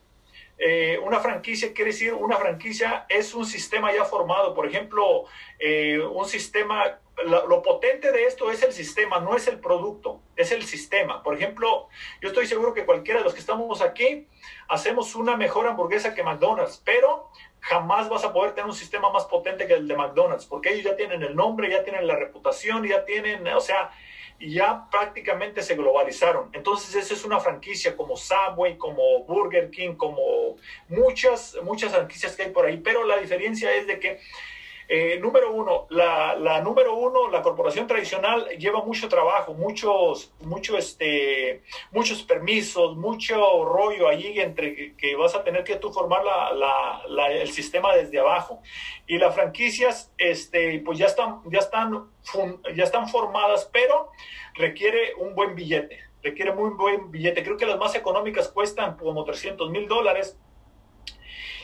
[0.63, 4.53] Eh, una franquicia quiere decir, una franquicia es un sistema ya formado.
[4.53, 5.25] Por ejemplo,
[5.57, 10.51] eh, un sistema, lo potente de esto es el sistema, no es el producto, es
[10.51, 11.23] el sistema.
[11.23, 11.87] Por ejemplo,
[12.21, 14.27] yo estoy seguro que cualquiera de los que estamos aquí
[14.69, 19.25] hacemos una mejor hamburguesa que McDonald's, pero jamás vas a poder tener un sistema más
[19.25, 22.87] potente que el de McDonald's, porque ellos ya tienen el nombre, ya tienen la reputación,
[22.87, 23.89] ya tienen, o sea,
[24.49, 26.49] ya prácticamente se globalizaron.
[26.53, 30.57] Entonces, esa es una franquicia como Subway, como Burger King, como
[30.89, 34.19] muchas, muchas franquicias que hay por ahí, pero la diferencia es de que
[34.87, 41.63] eh, número uno, la, número uno, la corporación tradicional lleva mucho trabajo, muchos, mucho este,
[41.91, 46.23] muchos permisos, mucho rollo allí entre que, vas a tener que tú formar
[47.31, 48.61] el sistema desde abajo.
[49.07, 52.09] Y las franquicias, este, pues ya están, ya están,
[52.75, 54.11] ya están formadas, pero
[54.55, 57.43] requiere un buen billete, requiere muy buen billete.
[57.43, 60.37] Creo que las más económicas cuestan como 300 mil dólares.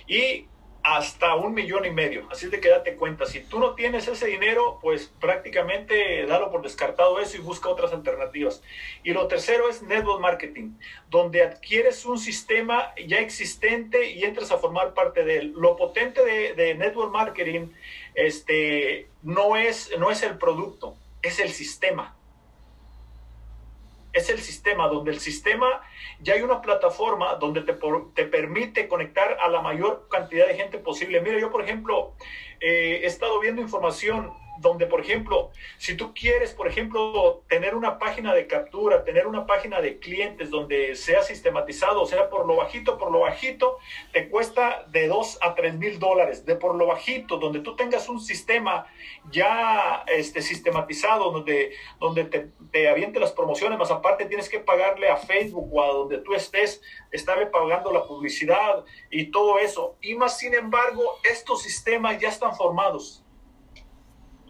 [0.08, 0.48] Y
[0.88, 2.30] hasta un millón y medio.
[2.32, 6.62] Así de que date cuenta, si tú no tienes ese dinero, pues prácticamente dalo por
[6.62, 8.64] descartado eso y busca otras alternativas.
[9.04, 10.76] Y lo tercero es network marketing,
[11.10, 15.54] donde adquieres un sistema ya existente y entras a formar parte de él.
[15.58, 17.68] Lo potente de, network marketing
[18.16, 22.17] este, no, es, no es el producto, es el sistema
[24.18, 25.82] es el sistema, donde el sistema
[26.20, 27.78] ya hay una plataforma donde te,
[28.14, 31.22] te permite conectar a la mayor cantidad de gente posible.
[31.22, 32.14] Mira, yo por ejemplo
[32.60, 38.00] eh, he estado viendo información donde, por ejemplo, si tú quieres, por ejemplo, tener una
[38.00, 42.56] página de captura, tener una página de clientes donde sea sistematizado, o sea, por lo
[42.56, 43.78] bajito, por lo bajito,
[44.12, 46.46] te cuesta de 2 a 3 mil dólares.
[46.46, 48.88] De por lo bajito, donde tú tengas un sistema
[49.32, 55.10] ya este, sistematizado, donde, donde te, te aviente las promociones, más aparte tienes que pagarle
[55.10, 59.96] a Facebook o a donde tú estés, estarle pagando la publicidad y todo eso.
[60.02, 63.24] Y más, sin embargo, estos sistemas ya están formados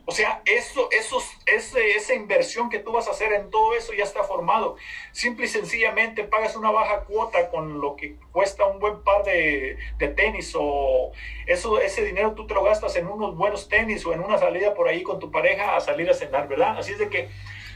[0.09, 4.05] o sea, eso, esos, esa inversión que tú vas a hacer en todo eso ya
[4.05, 4.77] está formado.
[5.11, 9.77] Simple y sencillamente pagas una baja cuota con lo que cuesta un buen par de,
[10.15, 11.11] tenis o
[11.45, 14.73] eso, ese dinero tú te lo gastas en unos buenos tenis o en una salida
[14.73, 16.79] por ahí con tu pareja a salir a cenar, ¿verdad?
[16.79, 17.27] Así es de que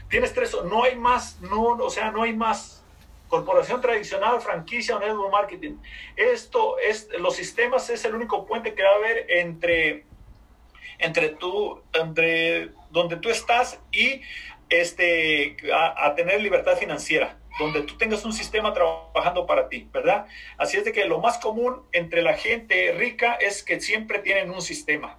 [0.08, 2.82] tienes tres, no hay más, no, o sea, no hay más
[3.28, 5.76] corporación tradicional, franquicia o network marketing.
[6.16, 10.06] Esto es, los sistemas es el único puente que va a haber entre
[10.98, 14.22] entre tú, entre donde tú estás y
[14.68, 20.26] este, a, tener libertad financiera, donde tú tengas un sistema trabajando para ti, ¿verdad?
[20.56, 24.50] Así es de que lo más común entre la gente rica es que siempre tienen
[24.50, 25.18] un sistema.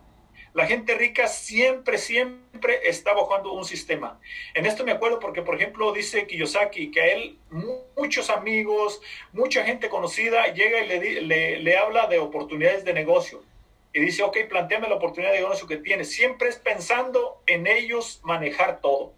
[0.53, 4.19] La gente rica siempre, siempre está bajando un sistema.
[4.53, 7.39] En esto me acuerdo porque, por ejemplo, dice Kiyosaki que a él
[7.97, 13.43] muchos amigos, mucha gente conocida llega y le, le, le habla de oportunidades de negocio
[13.93, 16.11] y dice, ok, planteame la oportunidad de negocio que tienes.
[16.11, 19.13] Siempre es pensando en ellos manejar todo.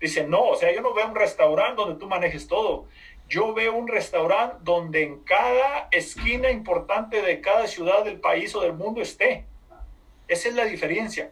[0.00, 2.86] Dice, no, o sea, yo no veo un restaurante donde tú manejes todo.
[3.28, 8.60] Yo veo un restaurante donde en cada esquina importante de cada ciudad del país o
[8.60, 9.44] del mundo esté.
[10.26, 11.30] Esa es la diferencia.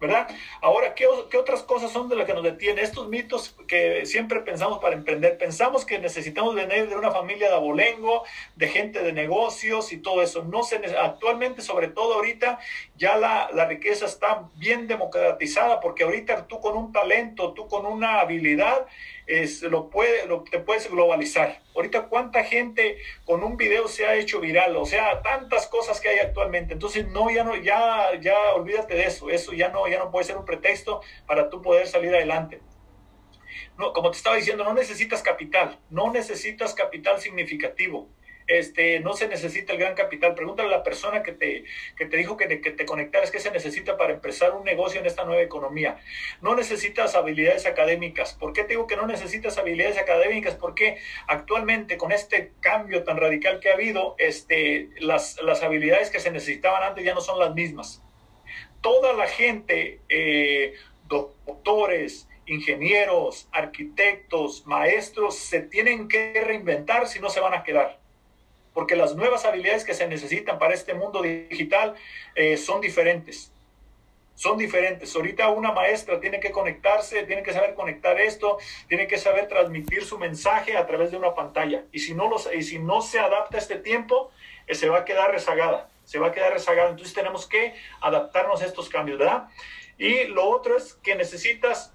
[0.00, 0.28] ¿Verdad?
[0.60, 2.84] Ahora, ¿qué, otras cosas son de las que nos detienen?
[2.84, 5.38] Estos mitos que siempre pensamos para emprender.
[5.38, 8.24] Pensamos que necesitamos venir de una familia de abolengo,
[8.56, 10.44] de gente de negocios y todo eso.
[10.44, 12.58] No se, actualmente, sobre todo ahorita,
[12.96, 17.86] ya la, la riqueza está bien democratizada porque ahorita tú con un talento, tú con
[17.86, 18.86] una habilidad,
[19.26, 21.60] es, lo puede, lo, te puedes globalizar.
[21.74, 26.08] Ahorita cuánta gente con un video se ha hecho viral, o sea, tantas cosas que
[26.08, 26.74] hay actualmente.
[26.74, 29.28] Entonces, no, ya no, ya, ya olvídate de eso.
[29.28, 32.60] Eso ya no, ya no puede ser un pretexto para tú poder salir adelante.
[33.76, 38.08] No, como te estaba diciendo, no necesitas capital, no necesitas capital significativo
[38.46, 40.34] este, no se necesita el gran capital.
[40.34, 41.64] Pregúntale a la persona que te,
[41.96, 45.06] que te dijo que, que te conectaras, qué se necesita para empezar un negocio en
[45.06, 45.98] esta nueva economía.
[46.40, 48.34] No necesitas habilidades académicas.
[48.34, 50.54] ¿Por qué te digo que no necesitas habilidades académicas?
[50.54, 56.20] Porque actualmente con este cambio tan radical que ha habido, este, las, las habilidades que
[56.20, 58.02] se necesitaban antes ya no son las mismas.
[58.80, 60.74] Toda la gente, eh,
[61.08, 68.03] doctores, ingenieros, arquitectos, maestros, se tienen que reinventar si no se van a quedar
[68.74, 71.94] porque las nuevas habilidades que se necesitan para este mundo digital
[72.34, 73.52] eh, son diferentes.
[74.34, 75.14] Son diferentes.
[75.14, 78.58] Ahorita una maestra tiene que conectarse, tiene que saber conectar esto,
[78.88, 81.84] tiene que saber transmitir su mensaje a través de una pantalla.
[81.92, 84.32] Y si no, los, y si no se adapta a este tiempo,
[84.66, 85.88] eh, se va a quedar rezagada.
[86.04, 86.90] Se va a quedar rezagada.
[86.90, 89.48] Entonces tenemos que adaptarnos a estos cambios, ¿verdad?
[89.98, 91.93] Y lo otro es que necesitas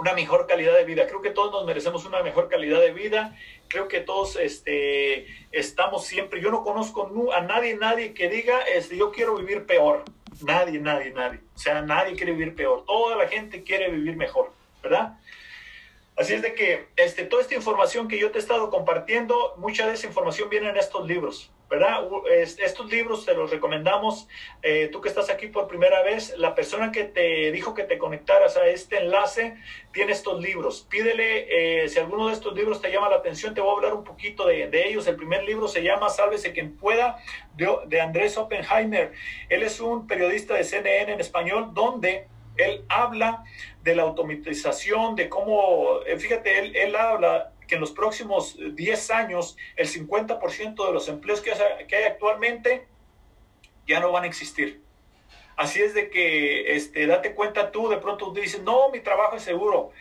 [0.00, 1.06] una mejor calidad de vida.
[1.06, 3.36] Creo que todos nos merecemos una mejor calidad de vida.
[3.68, 6.40] Creo que todos este, estamos siempre.
[6.40, 10.04] Yo no conozco a nadie, nadie que diga, este, yo quiero vivir peor.
[10.42, 11.40] Nadie, nadie, nadie.
[11.54, 12.86] O sea, nadie quiere vivir peor.
[12.86, 15.18] Toda la gente quiere vivir mejor, ¿verdad?
[16.20, 19.86] Así es de que este, toda esta información que yo te he estado compartiendo, mucha
[19.86, 21.50] de esa información viene en estos libros.
[21.70, 22.00] ¿verdad?
[22.30, 24.28] Estos libros te los recomendamos.
[24.60, 27.96] Eh, tú que estás aquí por primera vez, la persona que te dijo que te
[27.96, 29.54] conectaras a este enlace
[29.92, 30.86] tiene estos libros.
[30.90, 33.94] Pídele, eh, si alguno de estos libros te llama la atención, te voy a hablar
[33.94, 35.06] un poquito de, ellos.
[35.06, 37.16] El primer libro se llama Sálvese quien pueda,
[37.54, 39.12] de, de Andrés Oppenheimer.
[39.48, 42.26] Él es un periodista de CNN en español, donde
[42.64, 43.44] él habla
[43.82, 49.10] de la automatización, de cómo, eh, fíjate, él, él habla que en los próximos 10
[49.12, 52.86] años el 50% de los empleos que, hay actualmente
[53.86, 54.82] ya no van a existir.
[55.56, 59.42] Así es de que, este, date cuenta tú, de pronto dices, no, mi trabajo es
[59.42, 59.92] seguro.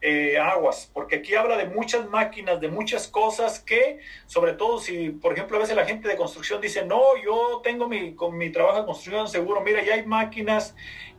[0.00, 5.10] Eh, aguas, porque aquí habla de muchas máquinas, de muchas cosas que, sobre todo si,
[5.10, 8.50] por ejemplo, a veces la gente de construcción dice, no, yo tengo mi, con mi
[8.50, 10.76] trabajo de construcción seguro, mira, ya hay máquinas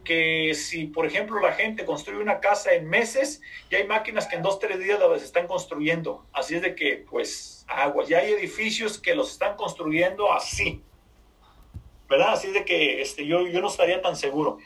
[0.10, 4.38] que si, por ejemplo, la gente construye una casa en meses, ya hay máquinas que
[4.38, 6.26] en dos, tres días las están construyendo.
[6.34, 10.82] Así es de que, pues, aguas, ya hay edificios que los están construyendo así,
[12.10, 12.34] ¿verdad?
[12.34, 14.58] Así es de que este, yo, yo no estaría tan seguro.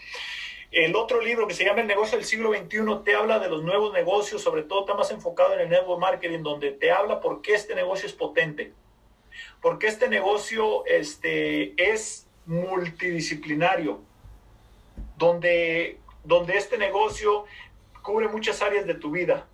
[0.72, 3.62] El otro libro que se llama El negocio del siglo XXI te habla de los
[3.64, 7.42] nuevos negocios, sobre todo está más enfocado en el network marketing, donde te habla por
[7.42, 8.72] qué este negocio es potente,
[9.62, 14.00] porque este negocio este, es multidisciplinario,
[15.18, 17.46] donde, donde este negocio
[18.02, 19.48] cubre muchas áreas de tu vida.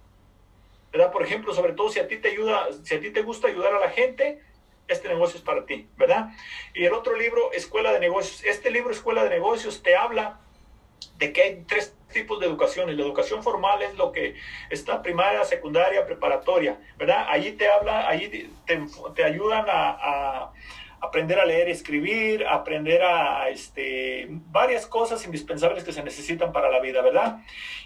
[0.92, 1.12] ¿verdad?
[1.12, 3.74] Por ejemplo, sobre todo si a ti te ayuda, si a ti te gusta ayudar
[3.76, 4.42] a la gente,
[4.88, 6.32] este negocio es para ti, ¿verdad?
[6.74, 8.44] Y el otro libro, Escuela de Negocios.
[8.44, 10.40] Este libro, Escuela de Negocios, te habla
[11.18, 12.96] de que hay tres tipos de educación.
[12.96, 14.36] La educación formal es lo que
[14.72, 17.28] está primaria, secundaria, preparatoria, ¿verdad?
[17.30, 18.82] Allí te habla, allí te,
[19.14, 20.54] te ayudan a, a,
[21.02, 26.70] aprender a leer y escribir, aprender a, este, varias cosas indispensables que se necesitan para
[26.70, 27.40] la vida, ¿verdad?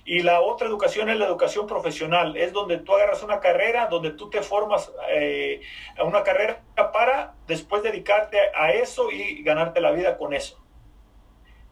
[0.06, 4.12] Y la otra educación es la educación profesional, es donde tú agarras una carrera, donde
[4.12, 5.62] tú te formas eh,
[6.04, 10.64] una carrera para después dedicarte a eso y ganarte la vida con eso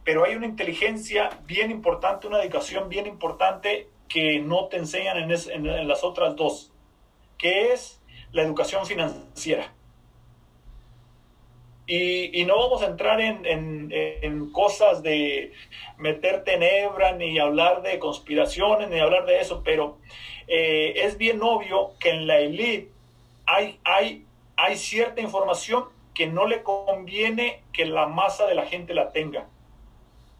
[0.04, 5.88] pero hay una inteligencia bien importante, una dedicación bien importante que no te enseñan en,
[5.88, 6.74] las otras dos,
[7.38, 8.02] que es
[8.32, 9.74] la educación financiera.
[11.94, 15.52] Y, no vamos a entrar en, cosas de
[15.98, 19.98] meterte en hebra, ni hablar de conspiraciones, ni hablar de eso, pero
[20.48, 22.36] eh, es bien obvio que en la
[23.46, 24.26] hay,
[24.56, 29.50] hay cierta información que no le conviene que la masa de la gente la tenga.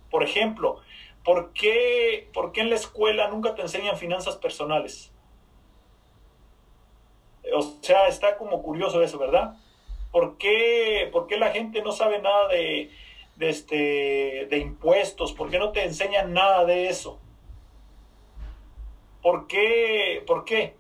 [0.10, 0.80] Por ejemplo,
[1.26, 5.12] ¿por qué, ¿por qué en la escuela nunca te enseñan finanzas personales?
[7.54, 9.58] O sea, está como curioso eso, ¿verdad?
[10.12, 12.92] ¿Por qué, por qué la gente no sabe nada de,
[13.36, 15.34] de, este, de impuestos?
[15.34, 17.20] ¿Por qué no te enseñan nada de eso?
[19.22, 20.24] ¿Por qué?
[20.26, 20.76] ¿Por qué?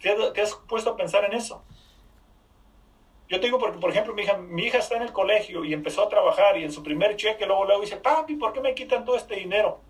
[0.00, 1.64] ¿Te, has puesto a pensar en eso?
[3.28, 5.72] Yo te digo porque, por ejemplo, mi hija, mi hija está en el colegio y
[5.72, 8.74] empezó a trabajar y en su primer cheque luego luego dice, papi, ¿por qué me
[8.74, 9.80] quitan todo este dinero?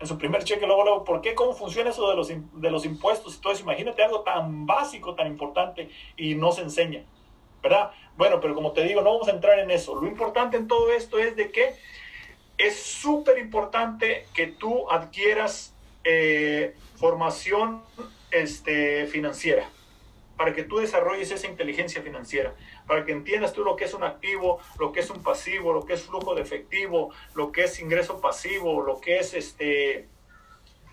[0.00, 1.34] En su primer cheque luego luego, ¿por qué?
[1.34, 3.62] ¿Cómo funciona eso de los, de los impuestos y todo eso?
[3.62, 7.04] Imagínate algo tan básico, tan importante y no se enseña,
[7.68, 7.90] ¿verdad?
[8.16, 9.94] Bueno, pero como te digo, no vamos a entrar en eso.
[9.96, 11.74] Lo importante en todo esto es de que
[12.58, 15.74] es súper importante que tú adquieras
[16.04, 17.82] eh, formación
[18.30, 19.68] este, financiera
[20.36, 22.54] para que tú desarrolles esa inteligencia financiera,
[22.86, 25.86] para que entiendas tú lo que es un activo, lo que es un pasivo, lo
[25.86, 30.08] que es flujo de efectivo, lo que es ingreso pasivo, lo que es este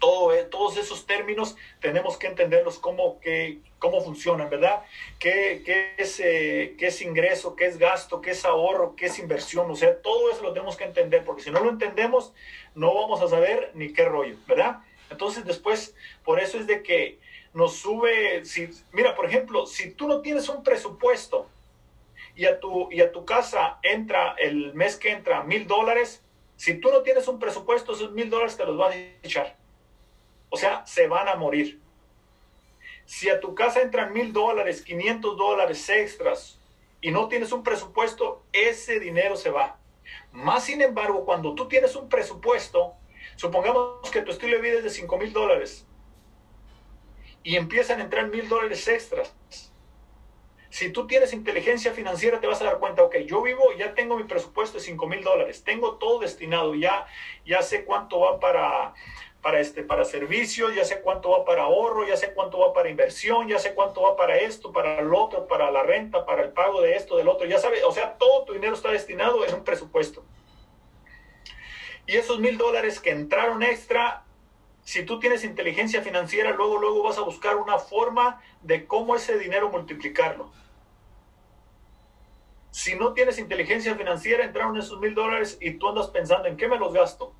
[0.04, 4.84] todo, eh, todos esos términos tenemos que entenderlos cómo, que, cómo funcionan, ¿verdad?
[5.18, 9.18] ¿Qué, qué es, eh, ¿Qué es ingreso, qué es gasto, qué es ahorro, qué es
[9.18, 9.72] inversión?
[9.72, 12.34] O sea, todo eso lo tenemos que entender, porque si no lo entendemos,
[12.76, 14.80] no vamos a saber ni qué rollo, ¿verdad?
[15.10, 17.20] Entonces después, por eso es de que
[17.54, 21.48] nos sube, si, mira, por ejemplo, si tú no tienes un presupuesto
[22.36, 26.22] y a tu, y a tu casa entra el mes que entra mil dólares,
[26.58, 29.63] si tú no tienes un presupuesto, esos mil dólares te los van a echar.
[30.54, 31.82] O sea, se van a morir.
[33.06, 36.60] Si a tu casa entran mil dólares, 500 dólares extras
[37.02, 39.80] y no tienes un presupuesto, ese dinero se va.
[40.32, 42.94] Más sin embargo, cuando tú tienes un presupuesto,
[43.36, 45.88] supongamos que tu estilo de vida es de 5 mil dólares
[47.42, 49.34] y empiezan a entrar mil dólares extras.
[50.74, 54.18] Si tú tienes inteligencia financiera, te vas a dar cuenta, ok, yo vivo, ya tengo
[54.18, 57.06] mi presupuesto de 5 mil dólares, tengo todo destinado, ya,
[57.46, 58.96] ya sé cuánto va para,
[59.44, 62.90] para, este, para servicios, ya sé cuánto va para ahorro, ya sé cuánto va para
[62.90, 66.54] inversión, ya sé cuánto va para esto, para el otro, para la renta, para el
[66.54, 69.54] pago de esto, del otro, ya sabes, o sea, todo tu dinero está destinado en
[69.54, 70.24] un presupuesto.
[72.08, 74.24] Y esos mil dólares que entraron extra,
[74.84, 79.38] si tú tienes inteligencia financiera, luego, luego vas a buscar una forma de cómo ese
[79.38, 80.54] dinero multiplicarlo.
[82.72, 86.70] Si no tienes inteligencia financiera, entraron esos mil dólares y tú andas pensando en qué
[86.70, 87.36] me los gasto.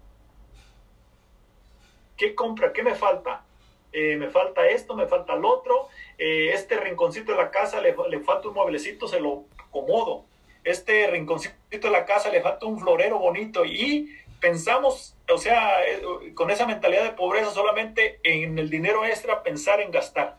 [2.24, 2.72] ¿Qué compra?
[2.72, 3.44] ¿Qué me falta?
[3.92, 5.90] Eh, me falta esto, me falta el otro.
[6.18, 10.24] Eh, este rinconcito de la casa le, le falta un mueblecito, se lo acomodo.
[10.64, 16.02] Este rinconcito de la casa le falta un florero bonito y pensamos, o sea, eh,
[16.34, 20.38] con esa mentalidad de pobreza solamente en el dinero extra, pensar en gastar,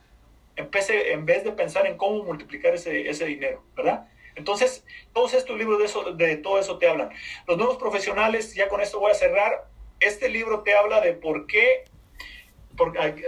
[0.56, 4.08] en vez de pensar en cómo multiplicar ese, ese dinero, ¿verdad?
[4.36, 7.10] Entonces, todos estos libros de, eso, de todo eso te hablan.
[7.46, 9.73] Los nuevos profesionales, ya con esto voy a cerrar,
[10.04, 11.84] este libro te habla de por qué,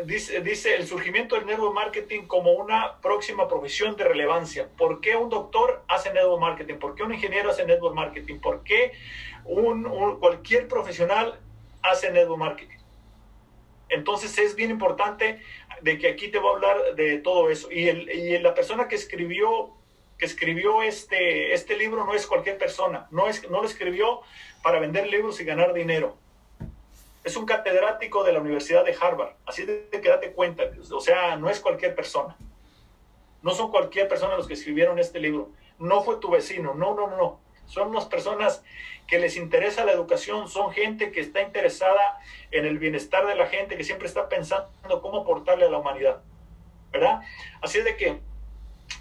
[0.04, 4.68] dice, dice, el surgimiento del network marketing como una próxima profesión de relevancia.
[4.76, 6.74] ¿Por qué un doctor hace network marketing?
[6.74, 8.38] ¿Por qué un ingeniero hace network marketing?
[8.38, 8.92] ¿Por qué
[9.46, 11.38] un, cualquier profesional
[11.82, 12.76] hace network marketing.
[13.88, 15.40] Entonces es bien importante
[15.80, 17.70] de que aquí te voy a hablar de todo eso.
[17.70, 19.70] Y, el, la persona que escribió,
[20.18, 24.22] que escribió este, este libro no es cualquier persona, no lo escribió
[24.62, 26.16] para vender libros y ganar dinero.
[27.26, 30.62] Es un catedrático de la Universidad de Harvard, así de que date cuenta,
[30.92, 32.36] o sea, no es cualquier persona.
[33.42, 35.50] No son cualquier persona los que escribieron este libro.
[35.80, 37.40] No fue tu vecino, no, no, no.
[37.66, 38.62] Son unas personas
[39.08, 42.20] que les interesa la educación, son gente que está interesada
[42.52, 44.70] en el bienestar de la gente, que siempre está pensando
[45.02, 46.22] cómo aportarle a la humanidad.
[46.92, 47.22] ¿Verdad?
[47.60, 48.20] Así es de que,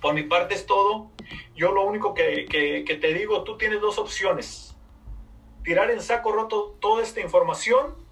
[0.01, 1.11] por mi parte es todo.
[1.55, 4.75] Yo lo único que, que te digo, tú tienes dos opciones.
[5.63, 8.03] Tirar en saco roto toda esta información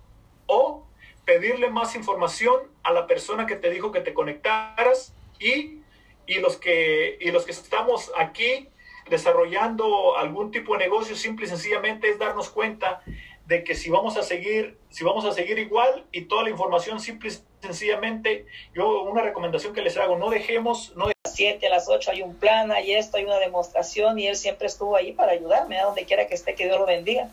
[0.48, 0.86] o
[1.26, 5.80] pedirle más información a la persona que te dijo que te conectaras y,
[6.28, 8.70] y, los, que, y los que estamos aquí
[9.10, 13.02] desarrollando algún tipo de negocio, simple y sencillamente es darnos cuenta
[13.46, 17.00] de que si vamos a seguir, si vamos a seguir igual y toda la información
[17.00, 21.66] simple y sencillamente, yo una recomendación que les hago, no dejemos, no a las 7,
[21.68, 24.96] a las 8 hay un plan, hay esto, hay una demostración y él siempre estuvo
[24.96, 27.30] ahí para ayudarme, a donde quiera que esté, que Dios lo bendiga.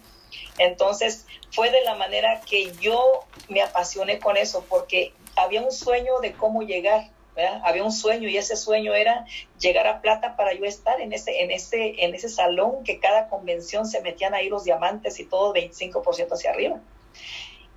[0.58, 6.20] Entonces, fue de la manera que yo me apasioné con eso, porque había un sueño
[6.20, 7.10] de cómo llegar
[7.62, 9.24] había un sueño y ese sueño era
[9.58, 13.28] llegar a plata para yo estar en ese, en ese, en ese salón que cada
[13.28, 16.80] convención se metían ahí los diamantes y todo 25% hacia arriba.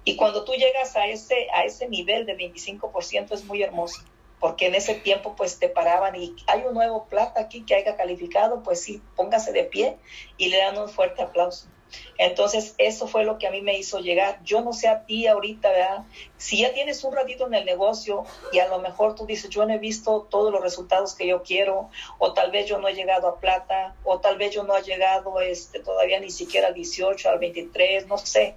[0.06, 4.02] Y cuando tú llegas a ese, a ese nivel de 25% es muy hermoso,
[4.40, 7.96] porque en ese tiempo pues te paraban y hay un nuevo plata aquí que haya
[7.96, 9.98] calificado, pues sí, póngase de pie
[10.38, 11.68] y le dan un fuerte aplauso.
[12.18, 14.40] Entonces, eso fue lo que a mí me hizo llegar.
[14.44, 16.04] Yo no sé a ti ahorita, ¿verdad?
[16.38, 19.66] Si ya tienes un ratito en el negocio y a lo mejor tú dices, yo
[19.66, 22.94] no he visto todos los resultados que yo quiero, o tal vez yo no he
[22.94, 26.74] llegado a plata, o tal vez yo no he llegado este, todavía ni siquiera al
[26.74, 28.56] 18, al 23, no sé.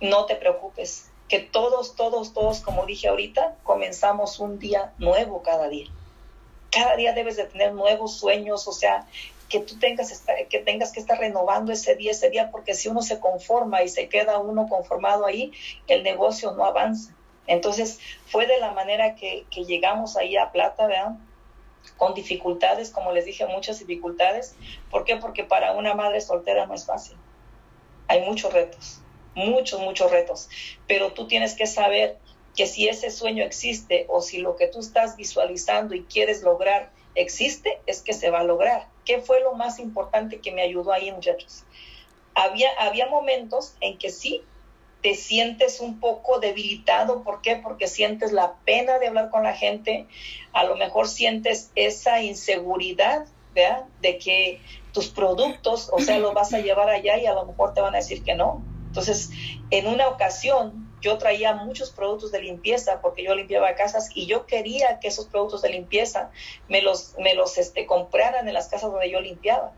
[0.00, 5.68] No te preocupes, que todos, todos, todos, como dije ahorita, comenzamos un día nuevo cada
[5.68, 5.88] día
[6.74, 9.06] cada día debes de tener nuevos sueños, o sea,
[9.54, 13.02] que tú tengas, que tengas que estar renovando ese día, ese día, porque si uno
[13.02, 15.52] se conforma y se queda uno conformado ahí,
[15.86, 17.14] el negocio no avanza.
[17.46, 21.12] Entonces, fue de la manera que, que llegamos ahí a Plata, ¿verdad?
[21.96, 24.56] Con dificultades, como les dije, muchas dificultades.
[24.90, 25.18] ¿Por qué?
[25.18, 27.16] Porque para una madre soltera no es fácil.
[28.08, 29.02] Hay muchos retos,
[29.36, 30.48] muchos, muchos retos.
[30.88, 32.18] Pero tú tienes que saber
[32.56, 36.90] que si ese sueño existe o si lo que tú estás visualizando y quieres lograr
[37.14, 38.92] existe, es que se va a lograr.
[39.04, 41.64] ¿Qué fue lo más importante que me ayudó ahí, muchachos?
[42.34, 44.42] Había, había momentos en que sí
[45.02, 47.22] te sientes un poco debilitado.
[47.22, 47.56] ¿Por qué?
[47.56, 50.06] Porque sientes la pena de hablar con la gente.
[50.54, 53.84] A lo mejor sientes esa inseguridad, ¿verdad?
[54.00, 54.60] De que
[54.92, 57.94] tus productos, o sea, los vas a llevar allá y a lo mejor te van
[57.94, 58.64] a decir que no.
[58.86, 59.30] Entonces,
[59.70, 64.46] en una ocasión, yo traía muchos productos de limpieza porque yo limpiaba casas y yo
[64.46, 66.30] quería que esos productos de limpieza
[66.66, 69.72] me los, me los este, compraran en las casas donde yo limpiaba.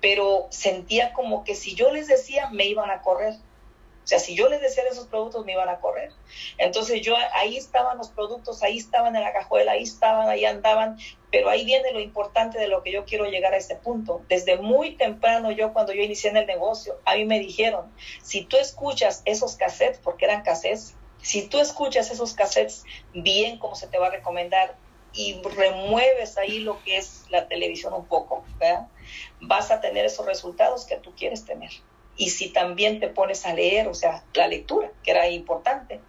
[0.00, 3.34] Pero sentía como que si yo les decía, me iban a correr.
[3.34, 6.12] O sea, si yo les decía de esos productos, me iban a correr.
[6.58, 10.96] Entonces yo ahí estaban los productos, ahí estaban en la cajuela, ahí estaban, ahí andaban,
[11.30, 14.22] pero ahí viene lo importante de lo que yo quiero llegar a este punto.
[14.28, 18.44] Desde muy temprano yo, cuando yo inicié en el negocio, a mí me dijeron, si
[18.44, 23.88] tú escuchas esos cassettes, porque eran cassettes, si tú escuchas esos cassettes bien como se
[23.88, 24.76] te va a recomendar
[25.12, 28.44] y remueves ahí lo que es la televisión un poco,
[29.40, 31.70] vas a tener esos resultados que tú quieres tener.
[32.18, 36.00] y si también te pones a leer, o sea, la lectura, que era importante.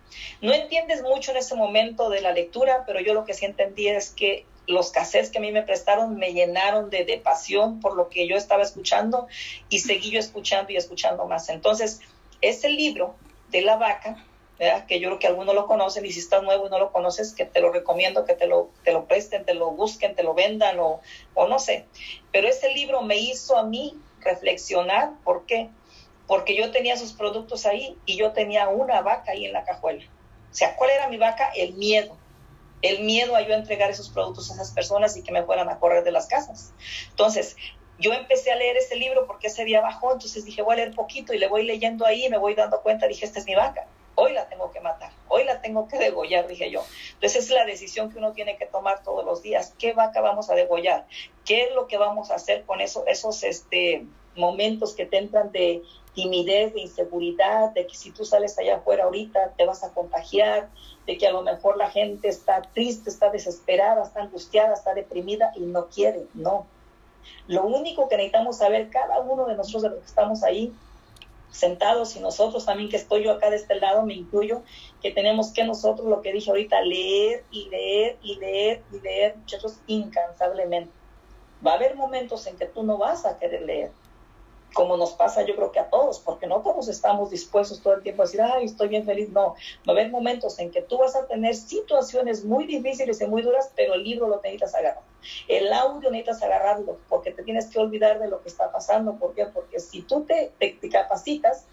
[0.41, 3.89] No entiendes mucho en ese momento de la lectura, pero yo lo que sí entendí
[3.89, 7.95] es que los cassettes que a mí me prestaron me llenaron de, de pasión por
[7.95, 9.28] lo que yo estaba escuchando
[9.70, 11.49] y seguí yo escuchando y escuchando más.
[11.49, 12.01] Entonces,
[12.41, 13.15] ese libro
[13.49, 14.24] de la vaca,
[14.88, 17.34] que yo creo que algunos lo conocen y si estás nuevo y no lo conoces,
[17.34, 20.34] que te lo recomiendo, que te lo, te lo presten, te lo busquen, te lo
[20.34, 21.01] vendan o,
[21.36, 21.86] o no sé.
[22.32, 25.70] Pero ese libro me hizo a mí reflexionar, ¿por qué?
[26.26, 30.03] Porque yo tenía sus productos ahí y yo tenía una vaca ahí en la cajuela.
[30.51, 31.51] O sea, ¿cuál era mi vaca?
[31.55, 32.18] El miedo.
[32.82, 35.80] El miedo a yo entregar esos productos a esas personas y que me fueran a
[35.80, 36.73] correr de las casas.
[37.09, 37.55] Entonces,
[37.99, 40.95] yo empecé a leer ese libro porque ese día bajó, entonces dije, voy a leer
[40.95, 43.55] poquito y le voy leyendo ahí y me voy dando cuenta, dije, esta es mi
[43.55, 46.84] vaca, hoy la tengo que matar, hoy la tengo que degollar, dije yo.
[47.13, 50.49] Entonces es la decisión que uno tiene que tomar todos los días, ¿qué vaca vamos
[50.49, 51.07] a degollar?
[51.43, 54.05] ¿Qué es lo que vamos a hacer con eso, esos este,
[54.36, 55.82] momentos que te entran de
[56.18, 60.70] timidez, de inseguridad, de que si tú sales allá afuera ahorita te vas a contagiar,
[61.05, 65.51] de que a lo mejor la gente está triste, está desesperada, está angustiada, está deprimida
[65.55, 66.65] y no quiere, no
[67.47, 70.74] lo único que necesitamos saber cada uno de nosotros de los que estamos ahí
[71.49, 74.63] sentados y nosotros también que estoy yo acá de este lado, me incluyo,
[75.01, 79.38] que tenemos que nosotros, lo que dije ahorita, leer y leer y leer y leer,
[79.38, 80.91] muchachos, incansablemente.
[81.65, 83.91] Va a haber momentos en que tú no vas a querer leer,
[84.74, 88.03] como nos pasa yo creo que a todos, porque no todos estamos dispuestos todo el
[88.03, 89.30] tiempo a decir, ay, estoy bien feliz.
[89.30, 89.55] No, va
[89.88, 93.72] a haber momentos en que tú vas a tener situaciones muy difíciles y muy duras,
[93.76, 95.03] pero el libro lo necesitas agarrar.
[95.47, 99.15] El audio necesitas agarrarlo, porque te tienes que olvidar de lo que está pasando.
[99.15, 99.45] ¿Por qué?
[99.45, 101.65] Porque si tú te, te, capacitas,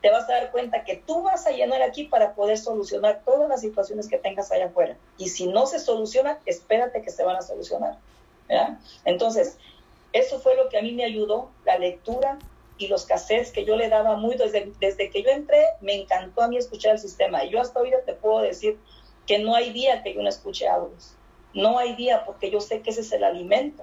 [0.00, 3.48] te vas a dar cuenta que tú vas a llenar aquí para poder solucionar todas
[3.48, 4.96] las situaciones que tengas allá afuera.
[5.18, 7.98] Y si no se soluciona, espérate que se van a solucionar.
[9.04, 9.56] Entonces,
[10.12, 12.38] eso fue lo que a mí me ayudó, la lectura
[12.78, 16.42] y los cassettes que yo le daba muy, desde, desde que yo entré, me encantó
[16.42, 17.44] a mí escuchar el sistema.
[17.44, 18.78] Y yo hasta hoy te puedo decir
[19.26, 21.14] que no hay día que yo no escuche audios.
[21.52, 23.82] No hay día porque yo sé que ese es el alimento,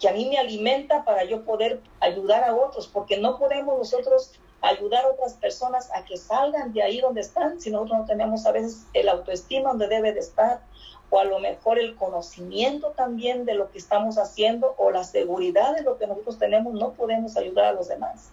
[0.00, 4.32] que a mí me alimenta para yo poder ayudar a otros, porque no podemos nosotros
[4.62, 8.46] ayudar a otras personas a que salgan de ahí donde están si nosotros no tenemos
[8.46, 10.62] a veces el autoestima donde debe de estar
[11.10, 15.74] o a lo mejor el conocimiento también de lo que estamos haciendo o la seguridad
[15.74, 18.30] de lo que nosotros tenemos, no podemos ayudar a los demás.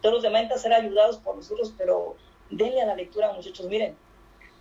[0.00, 2.16] Todos los demás ser ayudados por nosotros, pero
[2.50, 3.66] denle a la lectura, muchachos.
[3.66, 3.96] Miren,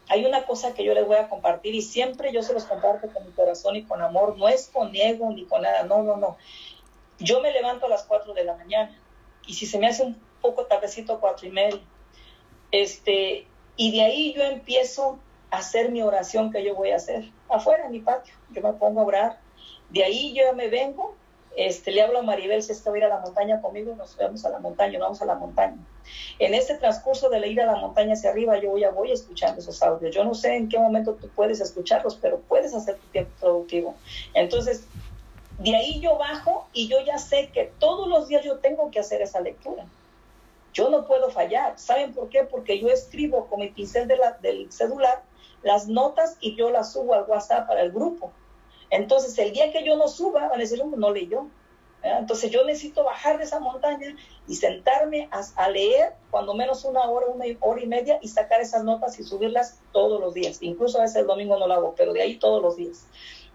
[0.07, 3.07] hay una cosa que yo les voy a compartir y siempre yo se los comparto
[3.11, 4.37] con mi corazón y con amor.
[4.37, 6.37] No es con ego ni con nada, no, no, no.
[7.19, 8.95] Yo me levanto a las 4 de la mañana
[9.47, 11.79] y si se me hace un poco tardecito, cuatro y media,
[12.71, 13.47] este,
[13.77, 15.19] y de ahí yo empiezo
[15.53, 18.33] hacer mi oración que yo voy a hacer afuera en mi patio.
[18.51, 19.39] Yo me pongo a orar.
[19.89, 21.15] De ahí yo me vengo,
[21.55, 24.43] este, le hablo a Maribel si está a ir a la montaña conmigo, nos vamos
[24.43, 25.77] a la montaña, nos vamos a la montaña.
[26.39, 29.83] En ese transcurso de ir a la montaña hacia arriba, yo ya voy escuchando esos
[29.83, 30.15] audios.
[30.15, 33.93] Yo no sé en qué momento tú puedes escucharlos, pero puedes hacer tu tiempo productivo.
[34.33, 34.87] Entonces,
[35.59, 38.99] de ahí yo bajo y yo ya sé que todos los días yo tengo que
[38.99, 39.85] hacer esa lectura.
[40.73, 41.77] Yo no puedo fallar.
[41.77, 42.43] ¿Saben por qué?
[42.43, 45.21] Porque yo escribo con mi pincel de la, del celular
[45.63, 48.31] las notas y yo las subo al WhatsApp para el grupo.
[48.89, 51.47] Entonces, el día que yo no suba, van a decir, no leyó.
[52.03, 54.15] Entonces, yo necesito bajar de esa montaña
[54.47, 58.83] y sentarme a, leer cuando menos una hora, una hora y media y sacar esas
[58.83, 60.61] notas y subirlas todos los días.
[60.61, 63.07] Incluso a veces el domingo no lo hago, pero de ahí todos los días.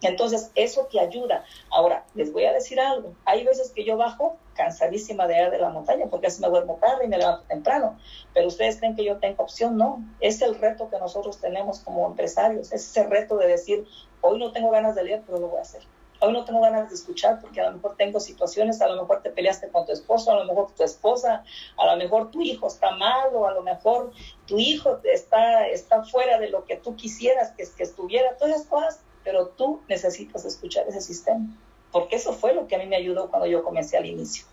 [0.03, 1.45] Entonces, eso te ayuda.
[1.71, 3.15] Ahora, les voy a decir algo.
[3.25, 6.79] Hay veces que yo bajo cansadísima de ir de la montaña porque así me duermo
[6.81, 7.99] tarde y me levanto temprano.
[8.35, 10.05] Pero ustedes creen que yo tengo opción, no.
[10.21, 12.73] Es el reto que nosotros tenemos como empresarios.
[12.73, 13.87] Es ese reto de decir,
[14.21, 15.83] hoy no tengo ganas de leer, pero lo voy a hacer.
[16.21, 19.23] Hoy no tengo ganas de escuchar porque a lo mejor tengo situaciones, a lo mejor
[19.23, 21.45] te peleaste con tu esposo, a lo mejor tu esposa,
[21.77, 24.11] a lo mejor tu hijo está mal o a lo mejor
[24.45, 28.37] tu hijo está, está fuera de lo que tú quisieras que, que estuviera.
[28.37, 31.45] Todas esas cosas pero tú necesitas escuchar ese sistema,
[31.93, 34.47] porque eso fue lo que a mí me ayudó cuando yo comencé al inicio.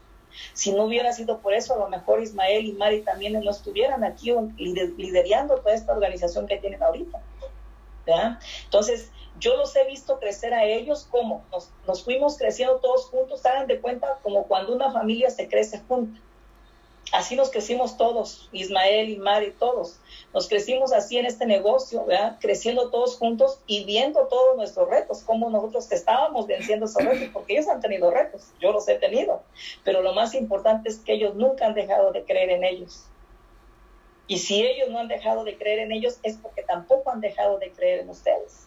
[0.52, 4.04] Si no hubiera sido por eso, a lo mejor Ismael y Mari también no estuvieran
[4.04, 7.22] aquí liderando toda esta organización que tienen ahorita.
[8.66, 11.46] Entonces, yo los he visto crecer a ellos como
[11.88, 16.20] nos, fuimos creciendo todos juntos, hagan de cuenta como cuando una familia se crece junta.
[17.12, 20.00] Así nos crecimos todos, Ismael y Mari, todos.
[20.34, 22.38] Nos crecimos así en este negocio, ¿verdad?
[22.42, 27.54] creciendo todos juntos y viendo todos nuestros retos, cómo nosotros estábamos venciendo esos retos, porque
[27.54, 29.44] ellos han tenido retos, yo los he tenido,
[29.84, 33.06] pero lo más importante es que ellos nunca han dejado de creer en ellos.
[34.28, 37.60] Y si ellos no han dejado de creer en ellos, es porque tampoco han dejado
[37.60, 38.65] de creer en ustedes.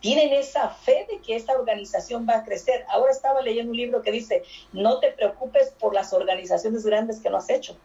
[0.00, 2.84] Tienen esa fe de que esta organización va a crecer.
[2.88, 4.42] Ahora estaba leyendo un libro que dice,
[4.72, 7.76] no te preocupes por las organizaciones grandes que no has hecho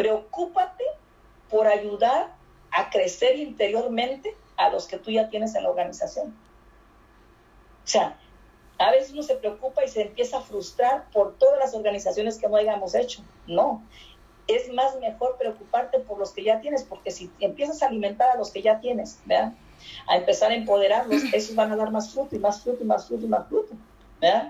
[0.00, 0.84] preocúpate
[1.50, 2.32] por ayudar
[2.70, 6.28] a crecer interiormente a los que tú ya tienes en la organización.
[7.84, 8.18] O sea,
[8.78, 12.48] a veces uno se preocupa y se empieza a frustrar por todas las organizaciones que
[12.48, 13.22] no hayamos hecho.
[13.46, 13.82] No,
[14.46, 18.38] es más mejor preocuparte por los que ya tienes, porque si empiezas a alimentar a
[18.38, 19.52] los que ya tienes, ¿verdad?
[20.08, 23.06] A empezar a empoderarlos, esos van a dar más fruto y más fruto y más
[23.06, 23.74] fruto y más fruto.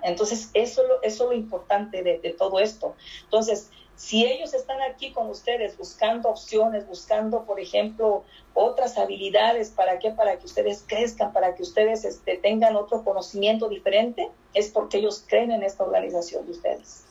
[0.03, 2.95] Entonces, eso, es lo importante de, de todo esto.
[3.24, 3.70] Entonces,
[4.01, 8.24] si ellos están aquí con ustedes buscando opciones, buscando, por ejemplo,
[8.55, 10.11] otras habilidades, ¿para qué?
[10.11, 15.22] Para que ustedes crezcan, para que ustedes este, tengan otro conocimiento diferente, es porque ellos
[15.26, 17.05] creen en esta organización de ustedes.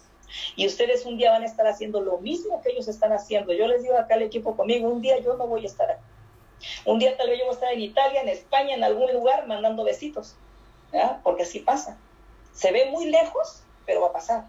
[0.55, 3.53] Y ustedes un día van a estar haciendo lo mismo que ellos están haciendo.
[3.53, 6.01] Yo les digo acá al equipo conmigo, un día yo no voy a estar aquí.
[6.86, 9.47] Un día tal vez yo voy a estar en Italia, en España, en algún lugar,
[9.47, 10.36] mandando besitos,
[10.91, 11.20] ¿ya?
[11.24, 11.97] porque así pasa.
[12.53, 14.45] Se ve muy lejos, pero va a pasar.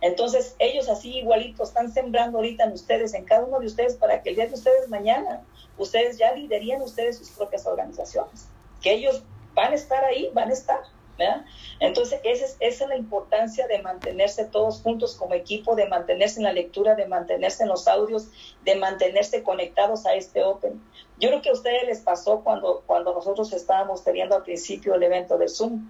[0.00, 4.22] Entonces, ellos así igualitos están sembrando ahorita en ustedes, en cada uno de ustedes, para
[4.22, 5.42] que el día de ustedes mañana,
[5.78, 8.48] ustedes ya liderían ustedes sus propias organizaciones.
[8.82, 9.22] Que ellos
[9.54, 10.80] van a estar ahí, van a estar.
[11.18, 11.44] ¿verdad?
[11.78, 16.38] Entonces, esa es, esa es la importancia de mantenerse todos juntos como equipo, de mantenerse
[16.40, 18.28] en la lectura, de mantenerse en los audios,
[18.64, 20.82] de mantenerse conectados a este Open.
[21.22, 25.04] Yo creo que a ustedes les pasó cuando, cuando nosotros estábamos teniendo al principio el
[25.04, 25.88] evento de Zoom.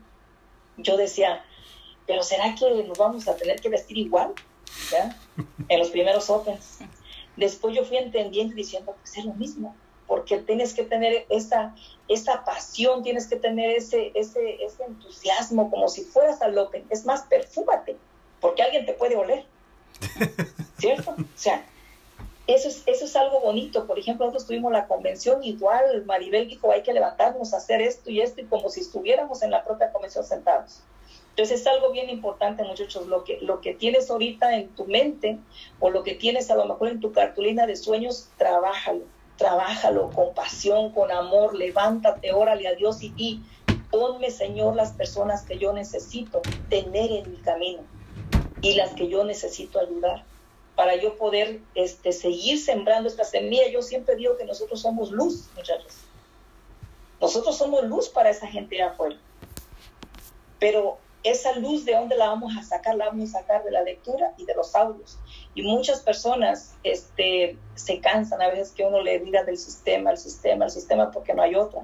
[0.77, 1.43] Yo decía,
[2.07, 4.35] pero ¿será que nos vamos a tener que vestir igual?
[4.91, 5.19] ¿Ya?
[5.71, 6.81] En los primeros Opens.
[7.39, 9.75] Después yo fui entendiendo y diciendo, pues es lo mismo,
[10.07, 11.75] porque tienes que tener esa,
[12.09, 16.85] esa pasión, tienes que tener ese, ese, ese entusiasmo, como si fueras al Open.
[16.91, 17.97] Es más, perfúmate,
[18.39, 19.47] porque alguien te puede oler.
[20.79, 21.13] ¿Cierto?
[21.13, 21.65] O sea,
[22.47, 23.87] eso es, eso es algo bonito.
[23.87, 28.21] Por ejemplo, nosotros tuvimos la convención, igual Maribel dijo, hay que levantarnos hacer esto y
[28.21, 30.83] esto, y como si estuviéramos en la propia convención sentados.
[31.31, 35.39] Entonces es algo bien importante, muchachos, lo que, lo que tienes ahorita en tu mente
[35.81, 39.05] o lo que tienes a lo mejor en tu cartulina de sueños, trabájalo,
[39.39, 43.41] trabájalo con pasión, con amor, levántate, órale a Dios y, y
[43.91, 47.81] ponme, Señor, las personas que yo necesito tener en mi camino
[48.61, 50.25] y las que yo necesito ayudar
[50.83, 53.69] para yo poder este, seguir sembrando esta semilla.
[53.71, 55.95] Yo siempre digo que nosotros somos luz, muchachos.
[57.21, 59.17] Nosotros somos luz para esa gente de afuera.
[60.59, 63.85] Pero esa luz de dónde la vamos a sacar, la vamos a sacar de la
[63.85, 65.21] lectura y de los audios.
[65.55, 70.19] Y muchas personas este, se cansan a veces que uno le diga del sistema, el
[70.19, 71.83] sistema, el sistema, porque no hay otra.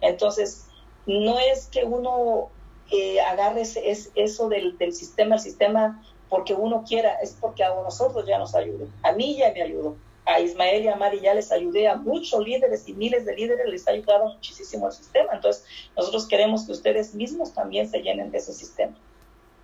[0.00, 0.64] Entonces,
[1.06, 2.50] no es que uno
[2.90, 7.74] eh, agarre ese, eso del, del, sistema, el sistema, porque uno quiera, es porque a
[7.74, 8.86] nosotros ya nos ayuda.
[9.02, 12.42] A mí ya me ayudó a Ismael y a Mari ya les ayudé, a muchos
[12.44, 15.34] líderes y miles de líderes les ha ayudado muchísimo el sistema.
[15.34, 15.64] Entonces,
[15.96, 18.96] nosotros queremos que ustedes mismos también se llenen de ese sistema.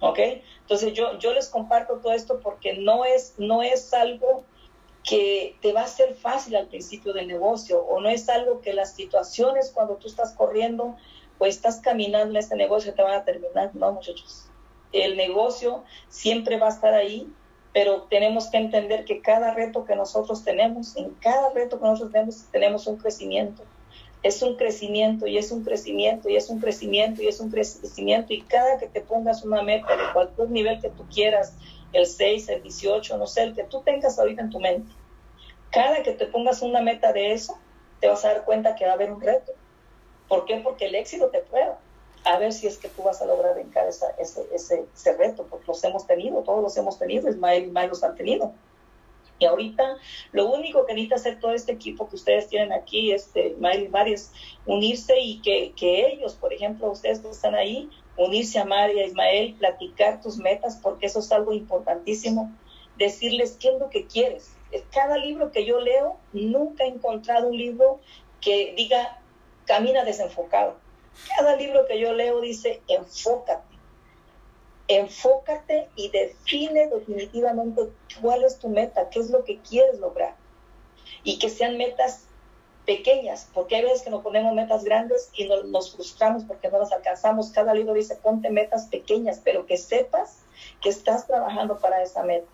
[0.00, 0.18] ¿Ok?
[0.62, 4.44] Entonces, yo, yo les comparto todo esto porque no es, no es algo
[5.04, 8.72] que te va a ser fácil al principio del negocio o no es algo que
[8.72, 10.96] las situaciones cuando tú estás corriendo
[11.38, 13.70] o estás caminando en este negocio te van a terminar.
[13.74, 14.50] No, muchachos.
[15.04, 17.30] El negocio siempre va a estar ahí
[17.76, 22.10] pero tenemos que entender que cada reto que nosotros tenemos, en cada reto que nosotros
[22.10, 23.64] tenemos, tenemos un crecimiento.
[24.22, 28.32] Es un crecimiento y es un crecimiento y es un crecimiento y es un crecimiento
[28.32, 31.54] y cada que te pongas una meta de cualquier nivel que tú quieras,
[31.92, 34.90] el 6, el 18, no sé, el que tú tengas ahorita en tu mente,
[35.70, 37.58] cada que te pongas una meta de eso,
[38.00, 39.52] te vas a dar cuenta que va a haber un reto.
[40.28, 40.56] ¿Por qué?
[40.64, 41.78] Porque el éxito te prueba
[42.26, 44.06] a ver si es que tú vas a lograr vencer ese,
[44.52, 48.02] ese, ese, reto, porque los hemos tenido, todos los hemos tenido, Ismael y Ismael los
[48.02, 48.52] han tenido.
[49.38, 49.96] Y ahorita
[50.32, 53.88] lo único que necesita hacer todo este equipo que ustedes tienen aquí, este, Ismael y
[53.88, 54.32] Mari, es
[54.66, 59.06] unirse y que, que ellos, por ejemplo, ustedes que están ahí, unirse a Mari, a
[59.06, 62.52] Ismael, platicar tus metas, porque eso es algo importantísimo,
[62.98, 64.52] decirles qué es lo que quieres.
[64.90, 68.00] Cada libro que yo leo, nunca he encontrado un libro
[68.40, 69.20] que diga
[69.64, 70.85] camina desenfocado
[71.36, 73.76] cada libro que yo leo dice, enfócate.
[74.88, 77.90] Enfócate y define definitivamente
[78.20, 80.36] cuál es tu meta, qué es lo que quieres lograr.
[81.24, 82.26] Y que sean metas
[82.86, 86.92] pequeñas, porque hay veces que nos ponemos metas grandes y nos, frustramos porque no las
[86.92, 87.50] alcanzamos.
[87.50, 90.44] Cada libro dice, ponte metas pequeñas, pero que sepas
[90.80, 92.48] que estás trabajando para esa meta.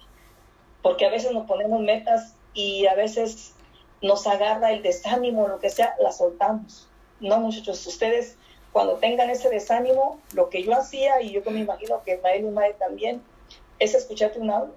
[0.83, 3.53] Porque a veces nos ponemos metas y a veces
[4.01, 6.89] nos agarra el desánimo, lo que sea, la soltamos.
[7.21, 8.37] No, muchachos, ustedes
[8.73, 12.51] cuando tengan ese desánimo, lo que yo hacía, y yo me imagino que Ismael y
[12.51, 13.23] Mae también,
[13.79, 14.75] es escucharte un audio.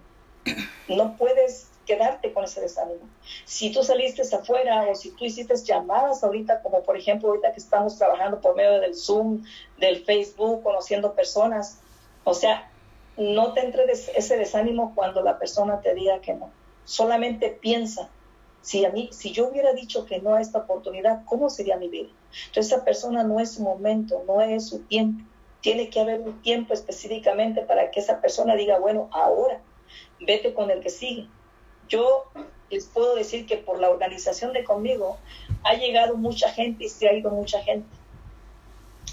[0.88, 3.08] No puedes quedarte con ese desánimo.
[3.46, 7.60] Si tú saliste afuera o si tú hiciste llamadas ahorita, como por ejemplo ahorita que
[7.60, 9.44] estamos trabajando por medio del Zoom,
[9.78, 11.80] del Facebook, conociendo personas,
[12.24, 12.70] o sea,
[13.18, 16.52] no te entre ese desánimo cuando la persona te diga que no.
[16.84, 18.10] Solamente piensa,
[18.66, 21.88] si a mí, si yo hubiera dicho que no a esta oportunidad, ¿cómo sería mi
[21.88, 22.10] vida?
[22.48, 25.24] Entonces esa persona no es su momento, no es su tiempo.
[25.62, 29.62] Tiene que haber un tiempo específicamente para que esa persona diga, bueno, ahora
[30.20, 31.28] vete con el que sigue.
[31.88, 32.24] Yo
[32.72, 35.20] les puedo decir que por la organización de conmigo
[35.64, 37.96] ha llegado mucha gente y se ha ido mucha gente.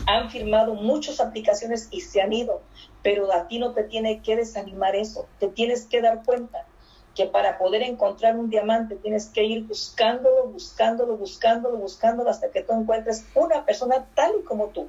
[0.06, 2.62] Han firmado muchas aplicaciones y se han ido,
[3.02, 5.26] pero a ti no te tiene que desanimar eso.
[5.38, 6.66] Te tienes que dar cuenta
[7.14, 12.62] que para poder encontrar un diamante tienes que ir buscándolo, buscándolo, buscándolo, buscándolo hasta que
[12.62, 14.88] tú encuentres una persona tal y como tú,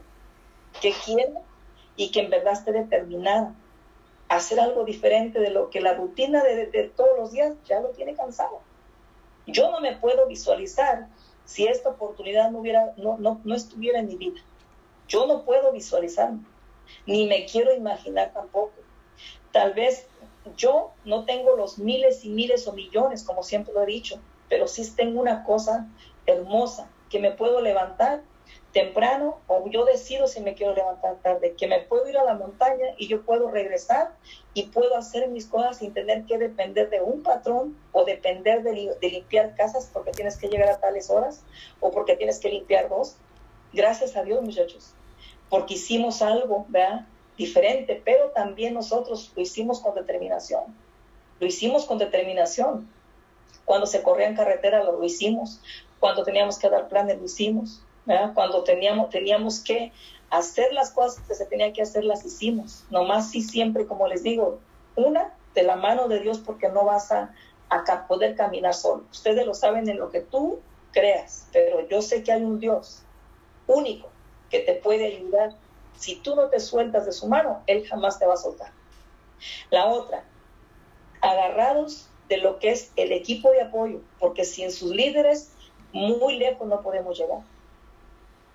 [0.81, 1.33] que quiere
[1.95, 3.53] y que en verdad esté determinada
[4.29, 7.89] a hacer algo diferente de lo que la rutina de, todos los días ya lo
[7.89, 8.61] tiene cansado.
[9.45, 11.07] Yo no me puedo visualizar
[11.43, 14.39] si esta oportunidad no, hubiera, no, no, no estuviera en mi vida.
[15.09, 16.39] Yo no puedo visualizarme,
[17.05, 18.71] ni me quiero imaginar tampoco.
[19.51, 20.07] Tal vez
[20.57, 24.19] yo no tengo los miles y miles o millones, como siempre lo he dicho,
[24.49, 25.87] pero sí tengo una cosa
[26.25, 28.21] hermosa, que me puedo levantar
[28.71, 32.33] temprano o yo decido si me quiero levantar tarde, que me puedo ir a la
[32.33, 34.15] montaña y yo puedo regresar
[34.53, 38.97] y puedo hacer mis cosas sin tener que depender de un patrón o depender de,
[39.01, 41.43] limpiar casas porque tienes que llegar a tales horas
[41.79, 43.15] o porque tienes que limpiar dos.
[43.71, 44.93] Gracias a Dios, muchachos,
[45.49, 47.07] porque hicimos algo, ¿verdad?
[47.37, 50.63] Diferente, pero también nosotros lo hicimos con determinación.
[51.39, 52.89] Lo hicimos con determinación.
[53.65, 55.61] Cuando se corría en carretera lo hicimos.
[55.99, 57.81] Cuando teníamos que dar planes lo hicimos.
[58.33, 59.91] Cuando teníamos, teníamos que
[60.29, 62.83] hacer las cosas que se tenían que hacer, las hicimos.
[62.89, 64.59] Nomás sí siempre, como les digo,
[64.95, 67.33] una de la mano de Dios porque no vas a,
[67.69, 69.03] a poder caminar solo.
[69.11, 70.59] Ustedes lo saben en lo que tú
[70.91, 73.03] creas, pero yo sé que hay un Dios
[73.67, 74.09] único
[74.49, 75.55] que te puede ayudar
[76.03, 78.71] si tú no te sueltas de su mano, Él jamás te va a soltar.
[79.69, 80.25] La otra,
[81.21, 85.53] agarrados de lo que es el equipo de apoyo, porque sin sus líderes,
[85.93, 87.39] muy lejos no podemos llegar.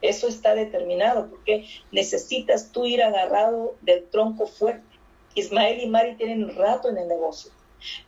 [0.03, 4.87] Eso está determinado, porque necesitas tú ir agarrado del tronco fuerte.
[5.35, 7.51] Ismael y Mari tienen un rato en el negocio,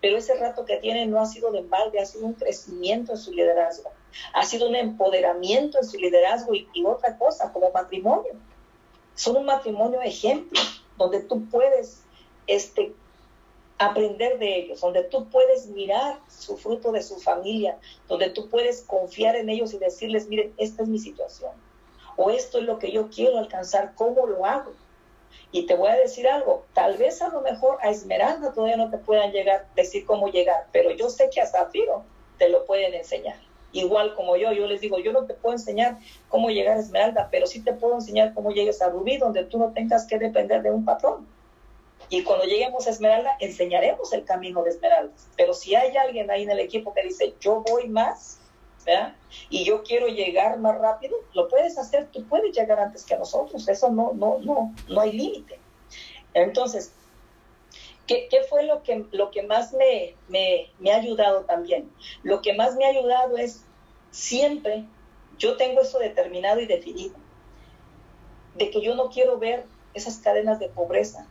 [0.03, 3.19] pero ese rato que tienen no ha sido de balde, ha sido un crecimiento en
[3.19, 3.91] su liderazgo,
[4.35, 8.35] ha sido un empoderamiento en su liderazgo y, y otra cosa, como matrimonio
[9.15, 10.61] son un matrimonio ejemplo,
[10.97, 12.03] donde tú puedes
[12.47, 12.93] este,
[13.79, 18.83] aprender de ellos, donde tú puedes mirar su fruto de su familia, donde tú puedes
[18.83, 21.53] confiar en ellos y decirles, miren, esta es mi situación,
[22.17, 24.73] o esto es lo que yo quiero alcanzar, ¿cómo lo hago?
[25.53, 28.91] Y te voy a decir algo, tal vez a lo mejor a Esmeralda todavía no
[28.91, 32.05] te puedan llegar, decir cómo llegar, pero yo sé que a Zafiro
[32.39, 35.99] te lo pueden enseñar igual como yo, yo les digo, yo no te puedo enseñar
[36.29, 39.59] cómo llegar a Esmeralda, pero sí te puedo enseñar cómo llegues a Rubí, donde tú
[39.59, 41.27] no tengas que depender de un patrón.
[42.09, 45.13] Y cuando lleguemos a Esmeralda, enseñaremos el camino de Esmeralda.
[45.37, 48.39] Pero si hay alguien ahí en el equipo que dice, yo voy más,
[48.85, 49.15] ¿verdad?
[49.49, 53.69] Y yo quiero llegar más rápido, lo puedes hacer, tú puedes llegar antes que nosotros,
[53.69, 55.61] eso no, no, no, no hay límite.
[56.35, 56.93] Entonces,
[58.11, 61.89] ¿Qué, fue lo que, lo que más me, me, ha ayudado también?
[62.25, 63.63] Lo que más me ha ayudado es
[64.11, 64.85] siempre,
[65.39, 67.15] yo tengo eso determinado y definido,
[68.57, 71.29] de que yo no quiero ver esas cadenas de pobreza,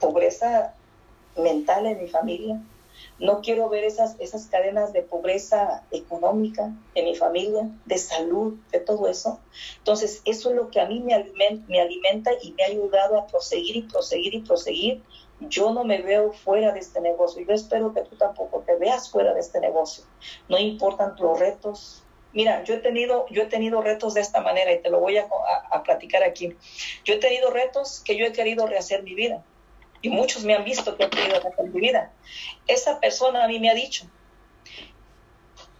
[0.00, 0.74] pobreza
[1.36, 2.60] mental en mi familia,
[3.20, 8.80] no quiero ver esas, esas cadenas de pobreza económica en mi familia, de salud, de
[8.80, 9.38] todo eso.
[9.78, 11.30] Entonces, eso es lo que a mí me
[11.68, 15.02] me alimenta y me ha ayudado a proseguir y proseguir y proseguir
[15.40, 17.44] yo no me veo fuera de este negocio.
[17.46, 20.04] Yo espero que tú tampoco te veas fuera de este negocio.
[20.48, 22.02] No importan los retos.
[22.32, 25.16] Mira, yo he tenido, yo he tenido retos de esta manera y te lo voy
[25.16, 25.28] a,
[25.82, 26.56] platicar aquí.
[27.04, 29.42] Yo he tenido retos que yo he querido rehacer mi vida.
[30.02, 32.12] Y muchos me han visto que he querido rehacer mi vida.
[32.66, 34.06] Esa persona a mí me ha dicho,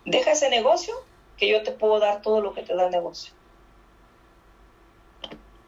[0.04, 0.94] deja ese negocio
[1.36, 3.34] que yo te puedo dar todo lo que te da el negocio.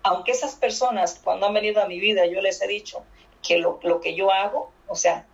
[0.02, 3.04] Aunque esas personas, cuando han venido a mi vida, yo les he dicho,
[3.42, 5.26] que lo, que yo hago, o sea,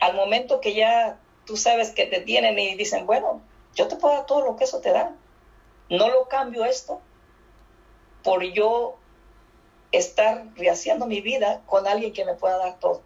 [0.00, 3.42] al momento que ya tú sabes que te tienen y dicen, bueno,
[3.74, 5.14] yo te puedo dar todo lo que eso te da.
[5.90, 7.00] No lo cambio esto
[8.22, 8.96] por yo
[9.92, 13.02] estar rehaciendo mi vida con alguien que me pueda dar todo.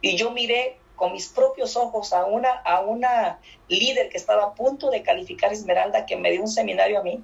[0.00, 4.54] Y yo miré con mis propios ojos a una, a una líder que estaba a
[4.54, 7.22] punto de calificar Esmeralda, que me dio un seminario a mí.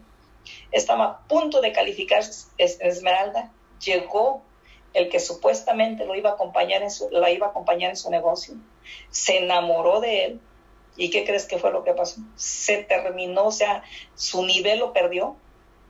[0.73, 2.23] Estaba a punto de calificar
[2.59, 3.53] Esmeralda.
[3.85, 4.43] Llegó
[4.95, 8.11] el que supuestamente lo iba a acompañar en su, la iba a acompañar en su
[8.11, 8.55] negocio,
[9.11, 10.41] se enamoró de él.
[10.97, 12.21] ¿Y qué crees que fue lo que pasó?
[12.35, 13.85] Se terminó, o sea,
[14.17, 15.37] su nivel lo perdió,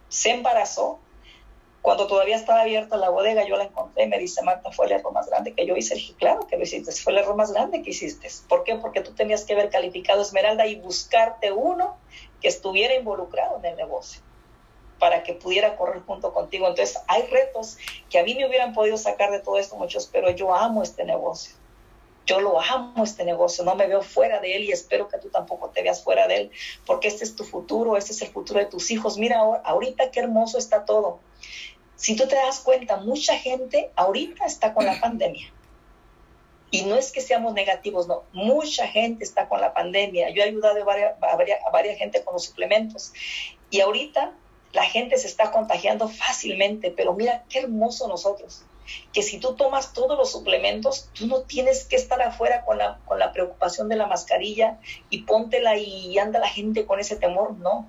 [0.09, 0.99] se embarazó,
[1.81, 4.93] Cuando todavía estaba abierta la bodega, yo la encontré y me dice, Marta, fue el
[4.93, 5.95] error más grande que yo hice.
[5.95, 8.29] Le dije, claro que lo hiciste, fue el error más grande que hiciste.
[8.49, 8.75] ¿Por qué?
[8.75, 11.97] Porque tú tenías que haber calificado Esmeralda y buscarte uno
[12.43, 14.21] que estuviera involucrado en el negocio
[14.99, 16.69] para que pudiera correr junto contigo.
[16.69, 17.79] Entonces, hay retos
[18.11, 21.05] que a mí me hubieran podido sacar de todo esto muchos, pero yo amo este
[21.05, 21.55] negocio.
[22.27, 25.31] Yo lo amo este negocio, no me veo fuera de él y espero que tú
[25.31, 26.51] tampoco te veas fuera de él,
[26.85, 29.17] porque este es tu futuro, este es el futuro de tus hijos.
[29.17, 31.21] Mira ahorita qué hermoso está todo.
[31.97, 35.53] Si tú te das cuenta, mucha gente ahorita está con la pandemia.
[36.71, 38.25] Y no es que seamos negativos, no.
[38.33, 40.29] Mucha gente está con la pandemia.
[40.31, 43.13] Yo he ayudado a varias, a varias, a varias gente con los suplementos.
[43.71, 44.35] Y ahorita
[44.73, 48.65] la gente se está contagiando fácilmente, pero mira qué hermoso nosotros
[49.13, 52.99] que si tú tomas todos los suplementos, tú no tienes que estar afuera con la,
[53.05, 54.79] con la preocupación de la mascarilla
[55.11, 57.87] y póntela y anda la gente con ese temor, no,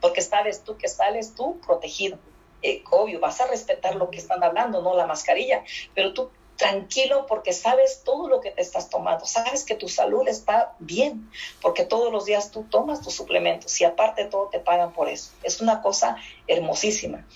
[0.00, 2.18] porque sabes tú que sales tú protegido.
[2.62, 5.62] Eh, obvio, vas a respetar lo que están hablando, no la mascarilla,
[5.94, 10.26] pero tú tranquilo porque sabes todo lo que te estás tomando, sabes que tu salud
[10.26, 11.30] está bien,
[11.62, 15.30] porque todos los días tú tomas tus suplementos y aparte todo te pagan por eso.
[15.44, 16.16] Es una cosa
[16.48, 17.26] hermosísima.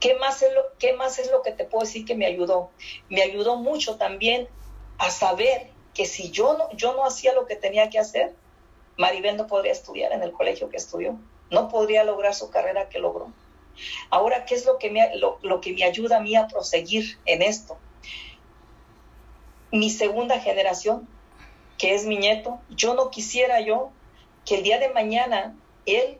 [0.00, 2.70] ¿Qué más, es lo, ¿Qué más es lo que te puedo decir que me ayudó?
[3.10, 4.48] Me ayudó mucho también
[4.96, 8.34] a saber que si yo no, yo no hacía lo que tenía que hacer,
[8.96, 11.18] Maribel no podría estudiar en el colegio que estudió,
[11.50, 13.30] no podría lograr su carrera que logró.
[14.08, 17.18] Ahora, ¿qué es lo que me, lo, lo que me ayuda a mí a proseguir
[17.26, 17.76] en esto?
[19.72, 21.08] Mi segunda generación,
[21.78, 23.90] que es mi nieto, yo no quisiera yo
[24.44, 25.56] que el día de mañana
[25.86, 26.18] él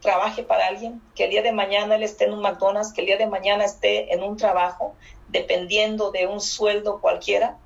[0.00, 3.06] trabaje para alguien, que el día de mañana él esté en un McDonald's, que el
[3.06, 4.94] día de mañana esté en un trabajo,
[5.28, 7.56] dependiendo de un sueldo cualquiera.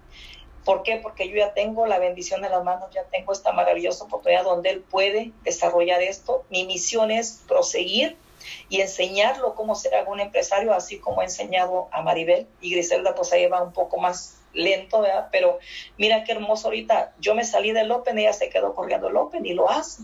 [0.64, 0.96] ¿Por qué?
[0.96, 4.70] Porque yo ya tengo la bendición de las manos, ya tengo esta maravillosa oportunidad donde
[4.70, 6.44] él puede desarrollar esto.
[6.50, 8.16] Mi misión es proseguir
[8.68, 12.46] y enseñarlo cómo ser algún empresario, así como he enseñado a Maribel.
[12.60, 15.28] Y Griselda pues ahí va un poco más lento, ¿verdad?
[15.30, 15.58] Pero
[15.96, 17.14] mira qué hermoso ahorita.
[17.20, 20.02] Yo me salí del Open, ella se quedó corriendo el Open y lo hace.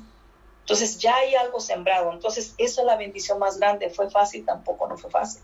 [0.60, 2.12] Entonces ya hay algo sembrado.
[2.12, 3.90] Entonces esa es la bendición más grande.
[3.90, 4.44] ¿Fue fácil?
[4.44, 5.42] Tampoco no fue fácil.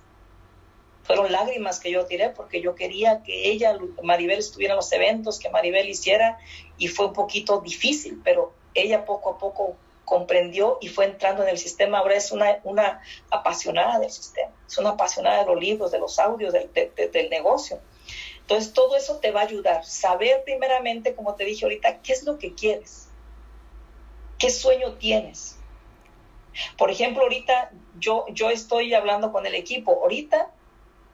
[1.02, 5.38] Fueron lágrimas que yo tiré porque yo quería que ella, Maribel, estuviera en los eventos,
[5.38, 6.38] que Maribel hiciera
[6.76, 11.48] y fue un poquito difícil, pero ella poco a poco comprendió y fue entrando en
[11.48, 11.98] el sistema.
[11.98, 16.18] Ahora es una, una apasionada del sistema, es una apasionada de los libros, de los
[16.18, 17.80] audios, del, del negocio.
[18.48, 19.84] Entonces todo eso te va a ayudar.
[19.84, 23.08] Saber primeramente, como te dije ahorita, qué es lo que quieres
[24.38, 25.58] ¿Qué sueño tienes?
[26.76, 30.00] Por ejemplo, ahorita yo, yo estoy hablando con el equipo.
[30.02, 30.50] Ahorita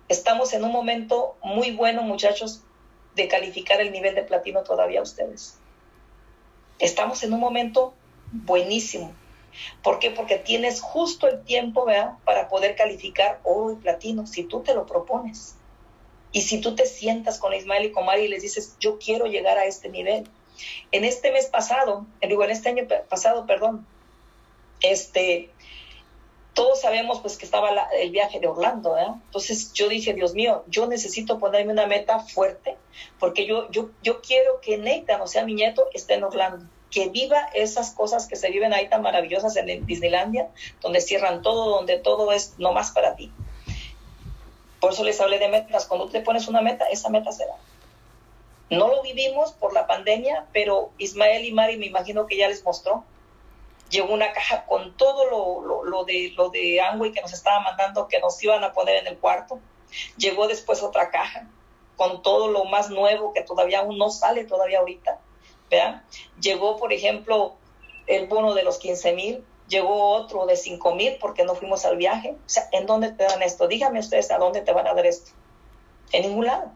[0.09, 2.63] estamos en un momento muy bueno, muchachos,
[3.15, 5.59] de calificar el nivel de platino todavía ustedes.
[6.79, 7.95] Estamos en un momento
[8.31, 9.13] buenísimo.
[9.83, 10.11] ¿Por qué?
[10.11, 12.19] Porque tienes justo el tiempo ¿verdad?
[12.25, 15.57] para poder calificar oro y platino si tú te lo propones.
[16.35, 19.27] Y si tú te sientas con Ismael y con Mari y les dices, yo quiero
[19.27, 20.29] llegar a este nivel.
[20.91, 23.87] En este mes pasado, digo, en este año pasado, perdón,
[24.83, 25.49] este,
[26.53, 27.71] todos sabemos pues que estaba
[28.01, 29.07] el viaje de Orlando, ¿eh?
[29.27, 32.77] Entonces yo dije, Dios mío, yo necesito ponerme una meta fuerte
[33.21, 37.11] porque yo, yo, yo quiero que Nathan, o sea, mi nieto, esté en Orlando, que
[37.11, 40.49] viva esas cosas que se viven ahí tan maravillosas en Disneylandia,
[40.81, 43.31] donde cierran todo, donde todo es nomás para ti.
[44.85, 45.87] Por eso les hablé de metas.
[45.87, 47.55] Cuando te pones una meta, esa meta será.
[48.69, 52.63] No lo vivimos por la pandemia, pero Ismael y Mari me imagino que ya les
[52.63, 53.03] mostró.
[53.89, 56.83] Llegó una caja con todo lo, lo, de lo de
[57.15, 59.59] que nos estaba mandando que nos iban a poner en el cuarto.
[60.19, 61.49] Llegó después otra caja
[61.97, 65.19] con todo lo más nuevo que todavía aún no sale todavía ahorita.
[65.71, 66.05] ¿vean?
[66.43, 67.55] Llegó, por ejemplo,
[68.07, 71.97] el bono de los 15 mil, llegó otro de 5 mil porque no fuimos al
[71.97, 72.37] viaje.
[72.39, 73.69] O sea, ¿en dónde te dan esto?
[73.69, 75.33] Dígame ustedes a dónde te van a dar esto.
[76.13, 76.71] En ningún lado.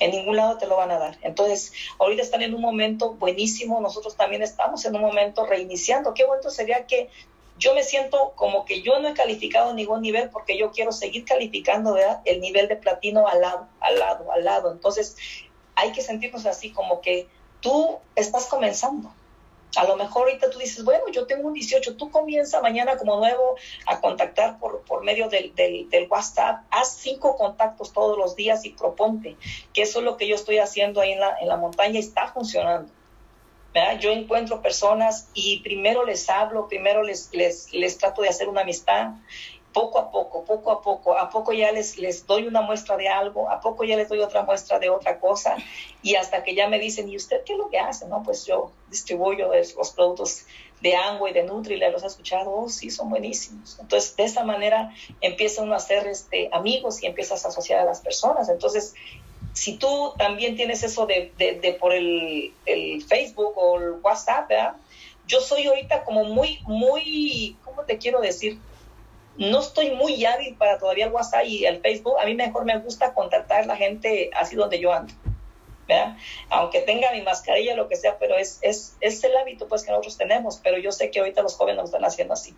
[0.00, 1.18] En ningún lado te lo van a dar.
[1.22, 6.14] Entonces, ahorita están en un momento buenísimo, nosotros también estamos en un momento reiniciando.
[6.14, 7.10] Qué bueno sería que
[7.58, 11.24] yo me siento como que yo no he calificado ningún nivel porque yo quiero seguir
[11.24, 14.72] calificando el nivel de platino al lado, al lado, al lado.
[14.72, 15.16] Entonces,
[15.76, 17.28] hay que sentirnos así como que
[17.60, 19.12] tú estás comenzando
[19.76, 23.16] a lo mejor ahorita tú dices, bueno, yo tengo un 18, tú comienza mañana como
[23.16, 23.56] nuevo
[23.86, 28.70] a contactar por, por medio del, del, WhatsApp, haz cinco contactos todos los días y
[28.70, 29.36] proponte,
[29.72, 31.98] que eso es lo que yo estoy haciendo ahí en la, en la montaña y
[31.98, 32.90] está funcionando.
[33.72, 33.98] ¿verdad?
[33.98, 38.60] Yo encuentro personas y primero les hablo, primero les, les, les trato de hacer una
[38.60, 39.10] amistad
[39.74, 43.08] poco a poco, poco a poco, a poco ya les, les doy una muestra de
[43.08, 45.56] algo, a poco ya les doy otra muestra de otra cosa,
[46.00, 48.06] y hasta que ya me dicen, ¿y usted qué es lo que hace?
[48.06, 50.46] No, pues yo distribuyo los productos
[50.80, 53.78] de Angua y de Nutri, los he escuchado, oh, sí, son buenísimos.
[53.80, 57.84] Entonces, de esta manera empieza uno a ser este, amigos y empiezas a asociar a
[57.84, 58.48] las personas.
[58.48, 58.94] Entonces,
[59.54, 64.76] si tú también tienes eso de, de, por el, el, Facebook o el WhatsApp, ¿verdad?
[65.26, 68.58] Yo soy ahorita como muy, muy, ¿cómo te quiero decir?
[69.36, 72.18] No estoy muy hábil para todavía el WhatsApp y el Facebook.
[72.20, 75.12] A mí mejor me gusta contactar a la gente así donde yo ando.
[76.48, 79.90] Aunque tenga mi mascarilla, lo que sea, pero es, es, es el hábito pues que
[79.90, 82.54] nosotros tenemos, pero yo sé que ahorita los jóvenes lo están haciendo así.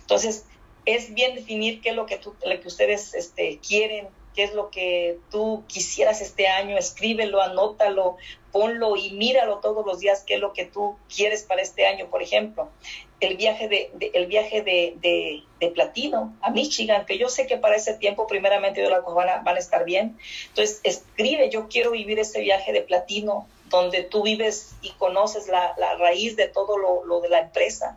[0.00, 0.46] Entonces,
[0.84, 4.54] es bien definir qué es lo que, tú, lo que ustedes este, quieren, qué es
[4.54, 8.16] lo que tú quisieras este año, escríbelo, anótalo,
[8.50, 12.08] ponlo y míralo todos los días, qué es lo que tú quieres para este año,
[12.08, 12.70] por ejemplo.
[13.22, 17.76] El viaje de, el viaje de, de, Platino a Michigan, que yo sé que para
[17.76, 20.18] ese tiempo primeramente de la van van a estar bien.
[20.48, 25.74] Entonces, escribe, yo quiero vivir ese viaje de Platino, donde tú vives y conoces la,
[25.78, 27.96] la raíz de todo lo, lo de la empresa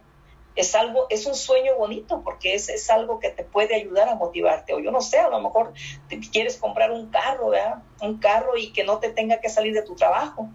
[0.56, 4.16] es algo, es un sueño bonito porque es, es, algo que te puede ayudar a
[4.16, 4.74] motivarte.
[4.74, 5.74] O yo no sé, a lo mejor
[6.08, 7.84] te quieres comprar un carro, ¿verdad?
[8.02, 10.48] Un carro y que no te tenga que salir de tu trabajo.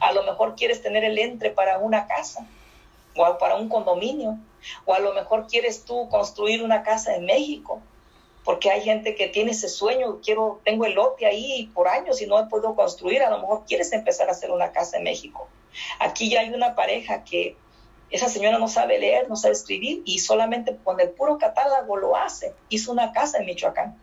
[0.00, 2.46] A lo mejor quieres tener el entre para una casa
[3.22, 4.38] o para un condominio.
[4.84, 7.80] O a lo mejor quieres tú construir una casa en México.
[8.44, 12.26] Porque hay gente que tiene ese sueño, quiero, tengo el lote ahí por años y
[12.26, 15.48] no he podido construir, a lo mejor quieres empezar a hacer una casa en México.
[15.98, 17.56] Aquí ya hay una pareja que
[18.10, 22.16] esa señora no sabe leer, no sabe escribir y solamente con el puro catálogo lo
[22.16, 22.54] hace.
[22.70, 23.98] Hizo una casa en Michoacán,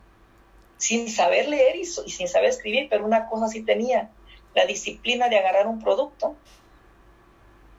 [0.76, 4.10] sin saber leer y, sin saber escribir, pero una cosa sí tenía,
[4.54, 6.36] la disciplina de agarrar un producto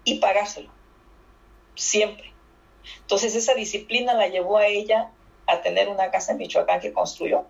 [0.04, 0.70] y pagárselo,
[1.78, 2.34] siempre.
[3.01, 5.11] Entonces esa disciplina la llevó a ella
[5.45, 7.45] a tener una casa en Michoacán que construyó.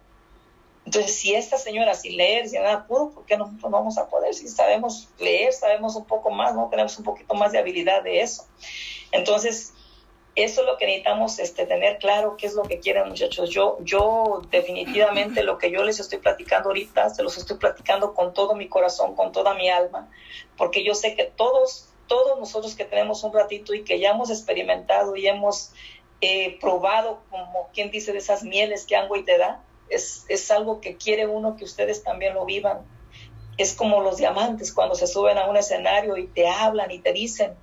[0.86, 4.07] Entonces, si esta señora sin leer, sin nada puro, ¿por qué nosotros no vamos a
[4.07, 4.34] poder?
[4.34, 6.69] Si sabemos leer, sabemos un poco más, ¿no?
[6.69, 8.47] Tenemos un poquito más de habilidad de eso.
[9.11, 9.73] Entonces,
[10.36, 13.49] eso es lo que necesitamos este, tener claro, qué es lo que quieren muchachos.
[13.49, 18.34] Yo, yo definitivamente lo que yo les estoy platicando ahorita, se los estoy platicando con
[18.34, 20.09] todo mi corazón, con toda mi alma,
[20.55, 24.30] porque yo sé que todos, todos nosotros que tenemos un ratito y que ya hemos
[24.30, 25.72] experimentado y hemos
[26.22, 30.97] eh, probado, como quien dice, de esas mieles que y te da, es, algo que
[30.97, 32.86] quiere uno que ustedes también lo vivan.
[33.58, 37.14] Es como los diamantes cuando se suben a un escenario y te hablan y te
[37.14, 37.55] dicen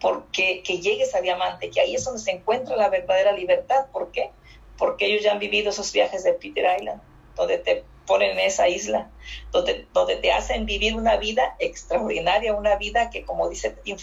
[0.00, 3.86] porque que llegues a diamante, que ahí es donde se encuentra la verdadera libertad.
[3.92, 4.30] ¿Por qué?
[4.76, 7.00] Porque ellos ya han vivido esos viajes de Peter Island,
[7.34, 9.10] donde te ponen en esa isla,
[9.52, 13.96] donde, donde te hacen vivir una vida extraordinaria, una vida que, como dice Tim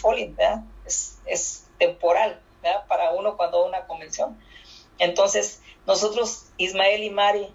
[0.84, 2.40] Es, es temporal
[2.88, 4.38] para uno cuando una convención.
[4.98, 7.48] Entonces, nosotros, Ismael y Mari,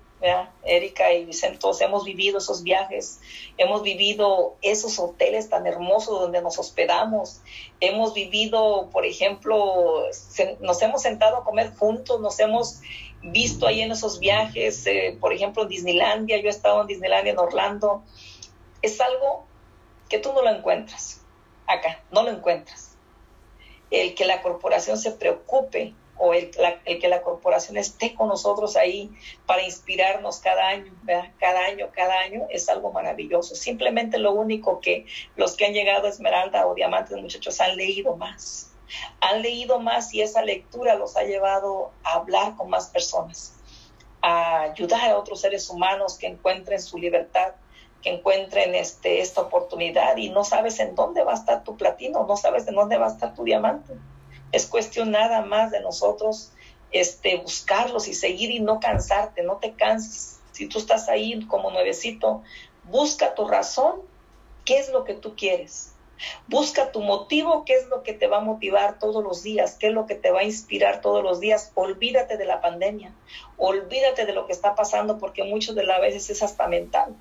[0.66, 3.22] Erika y Vicente, todos hemos vivido esos viajes,
[3.58, 7.42] hemos vivido esos hoteles tan hermosos donde nos hospedamos,
[7.80, 10.04] hemos vivido, por ejemplo,
[10.60, 12.82] nos hemos sentado a comer juntos, nos hemos
[13.22, 17.34] visto ahí en esos viajes, eh, por ejemplo, en Disneylandia, yo he estado en Disneylandia
[17.34, 18.04] en Orlando,
[18.82, 19.46] es algo
[20.08, 21.20] que tú no lo encuentras
[21.70, 22.98] acá, no lo encuentras.
[23.92, 29.10] El que la corporación se preocupe o el, que la corporación esté con nosotros ahí
[29.46, 30.92] para inspirarnos cada año,
[31.40, 33.56] cada año, cada año, es algo maravilloso.
[33.56, 35.06] Simplemente lo único que
[35.38, 38.69] los que han llegado a Esmeralda o Diamantes, muchachos, han leído más.
[39.22, 43.56] Han leído más y esa lectura los ha llevado a hablar con más personas,
[44.22, 47.54] a ayudar a otros seres humanos que encuentren su libertad,
[48.02, 52.26] que encuentren este, esta oportunidad y no sabes en dónde va a estar tu platino,
[52.26, 53.94] no sabes en dónde va a estar tu diamante.
[54.52, 56.54] Es cuestión nada más de nosotros
[56.92, 60.40] este, buscarlos y seguir y no cansarte, no te canses.
[60.52, 62.42] Si tú estás ahí como nuevecito,
[62.86, 64.02] busca tu razón,
[64.66, 65.89] qué es lo que tú quieres.
[66.48, 69.88] Busca tu motivo, qué es lo que te va a motivar todos los días, qué
[69.88, 71.72] es lo que te va a inspirar todos los días.
[71.76, 73.14] Olvídate de la pandemia,
[73.58, 77.16] olvídate de lo que está pasando porque muchas de las veces es hasta mental.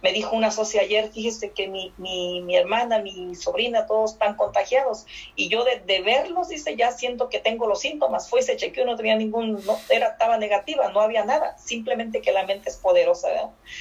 [0.00, 5.06] Me dijo una socia ayer, fíjese que mi, mi, hermana, mi sobrina, todos están contagiados.
[5.36, 8.28] Y yo de, verlos, dice, ya siento que tengo los síntomas.
[8.28, 11.56] Fue, se chequeó, no tenía ningún, no, era, estaba negativa, no había nada.
[11.58, 13.28] Simplemente que la mente es poderosa,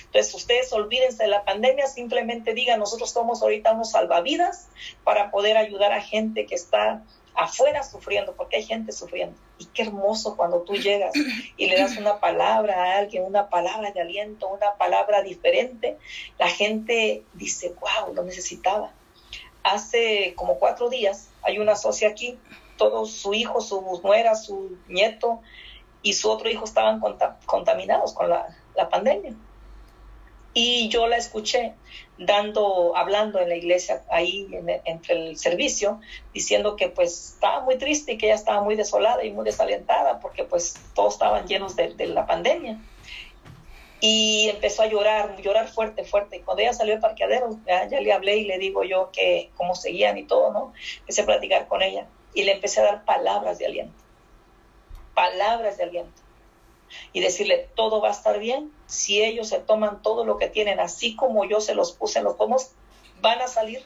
[0.05, 4.67] Entonces, ustedes olvídense de la pandemia, simplemente digan, nosotros somos ahorita unos salvavidas
[5.03, 7.03] para poder ayudar a gente que está
[7.35, 9.37] afuera sufriendo, porque hay gente sufriendo.
[9.57, 11.13] Y qué hermoso cuando tú llegas
[11.57, 15.97] y le das una palabra a alguien, una palabra de aliento, una palabra diferente,
[16.37, 18.91] la gente dice, wow, lo necesitaba.
[19.63, 22.37] Hace como cuatro días hay una socia aquí,
[22.77, 25.41] todo su hijo, su nuera, su nieto,
[26.03, 26.99] y su otro hijo estaban
[27.45, 29.35] contaminados con la, la pandemia.
[30.53, 31.73] Y yo la escuché
[32.17, 34.47] dando, hablando en la iglesia ahí
[34.85, 36.01] entre el servicio,
[36.33, 40.19] diciendo que pues estaba muy triste y que ella estaba muy desolada y muy desalentada
[40.19, 42.79] porque pues todos estaban llenos de, la pandemia.
[44.01, 46.37] Y empezó a llorar, llorar fuerte, fuerte.
[46.37, 49.51] Y cuando ella salió del parqueadero, ya, ya, le hablé y le digo yo que
[49.55, 50.73] cómo seguían y todo, ¿no?
[51.01, 54.03] Empecé a platicar con ella y le empecé a dar palabras de aliento.
[55.13, 56.20] Palabras de aliento
[57.13, 58.71] y decirle, todo va a estar bien.
[58.85, 62.25] Si ellos se toman todo lo que tienen, así como yo se los puse en
[62.25, 62.71] los pomos,
[63.21, 63.83] van a salir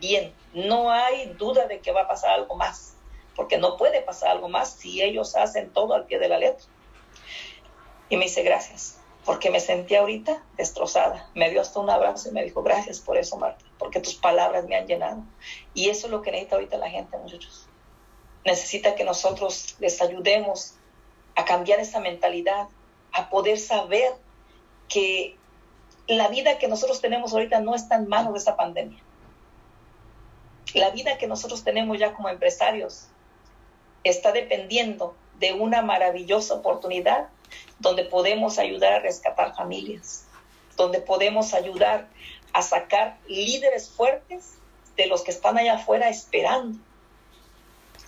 [0.00, 0.32] bien.
[0.52, 2.96] No hay duda de que va a pasar algo más,
[3.34, 6.66] porque no puede pasar algo más si ellos hacen todo al pie de la letra.
[8.08, 11.30] Y me dice, gracias, porque me sentí ahorita destrozada.
[11.34, 14.66] Me dio hasta un abrazo y me dijo, gracias por eso, Marta, porque tus palabras
[14.66, 15.22] me han llenado.
[15.72, 17.68] Y eso es lo que necesita ahorita la gente, muchachos.
[18.44, 20.74] Necesita que nosotros les ayudemos
[21.34, 22.68] a cambiar esa mentalidad,
[23.12, 24.12] a poder saber
[24.88, 25.36] que
[26.06, 29.02] la vida que nosotros tenemos ahorita no está en manos de esa pandemia.
[30.74, 33.06] La vida que nosotros tenemos ya como empresarios
[34.02, 37.28] está dependiendo de una maravillosa oportunidad
[37.78, 40.26] donde podemos ayudar a rescatar familias,
[40.76, 42.08] donde podemos ayudar
[42.52, 44.54] a sacar líderes fuertes
[44.96, 46.78] de los que están allá afuera esperando.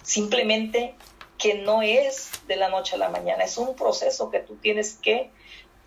[0.03, 0.95] Simplemente
[1.39, 4.95] que no es de la noche a la mañana, es un proceso que tú tienes
[4.95, 5.31] que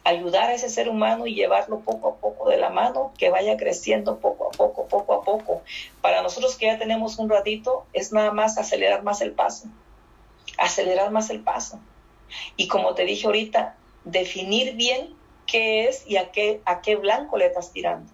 [0.04, 3.58] ayudar a ese ser humano y llevarlo poco a poco de la mano, que vaya
[3.58, 5.62] creciendo poco a poco, poco a poco.
[6.02, 9.68] Para nosotros que ya tenemos un ratito, es nada más acelerar más el paso,
[10.58, 11.80] acelerar más el paso.
[12.56, 17.38] Y como te dije ahorita, definir bien qué es y a qué, a qué blanco
[17.38, 18.12] le estás tirando.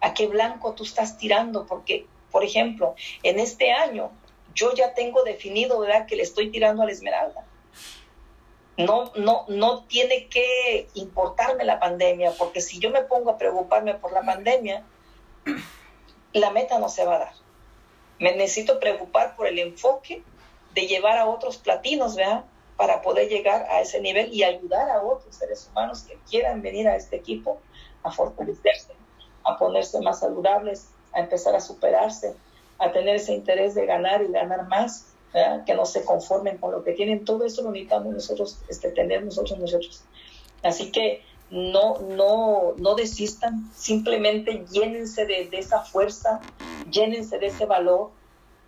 [0.00, 4.10] A qué blanco tú estás tirando, porque, por ejemplo, en este año
[4.54, 7.44] yo ya tengo definido, ¿verdad?, que le estoy tirando a la esmeralda.
[8.76, 13.94] No, no, no tiene que importarme la pandemia, porque si yo me pongo a preocuparme
[13.94, 14.84] por la pandemia,
[16.32, 17.32] la meta no se va a dar.
[18.18, 20.22] Me necesito preocupar por el enfoque
[20.74, 22.44] de llevar a otros platinos, ¿verdad?
[22.76, 26.88] Para poder llegar a ese nivel y ayudar a otros seres humanos que quieran venir
[26.88, 27.60] a este equipo
[28.02, 28.92] a fortalecerse,
[29.44, 32.34] a ponerse más saludables, a empezar a superarse,
[32.78, 35.14] a tener ese interés de ganar y ganar más,
[35.66, 37.24] que no se conformen con lo que tienen.
[37.24, 40.04] Todo eso lo necesitamos nosotros este, tener nosotros nosotros.
[40.62, 46.40] Así que no, no, no desistan, simplemente llénense de, esa fuerza,
[46.90, 48.10] llénense de ese valor.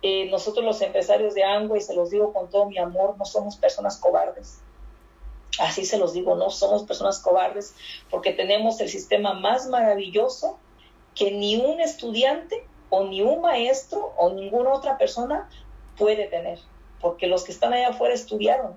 [0.01, 3.25] Eh, nosotros los empresarios de Angua, y se los digo con todo mi amor, no
[3.25, 4.59] somos personas cobardes.
[5.59, 7.73] Así se los digo, no somos personas cobardes
[8.11, 10.59] porque tenemos el sistema más maravilloso
[11.15, 15.49] que ni un estudiante o ni un maestro o ninguna otra persona
[15.97, 16.59] puede tener,
[17.01, 18.75] porque los que están allá afuera estudiaron,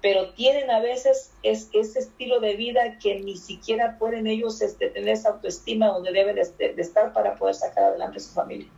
[0.00, 4.88] pero tienen a veces es, ese estilo de vida que ni siquiera pueden ellos este,
[4.90, 8.68] tener esa autoestima donde deben de, estar para poder sacar adelante a su familia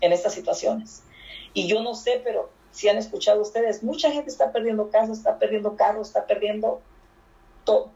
[0.00, 1.02] en estas situaciones.
[1.54, 5.38] Y yo no sé, pero si han escuchado ustedes, mucha gente está perdiendo casa, está
[5.38, 6.80] perdiendo carros, está perdiendo
[7.64, 7.90] todo.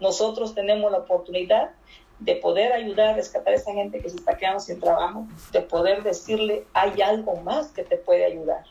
[0.00, 1.72] Nosotros tenemos la oportunidad
[2.20, 5.60] de poder ayudar a rescatar a esa gente que se está quedando sin trabajo, de
[5.60, 8.64] poder decirle, hay algo más que te puede ayudar.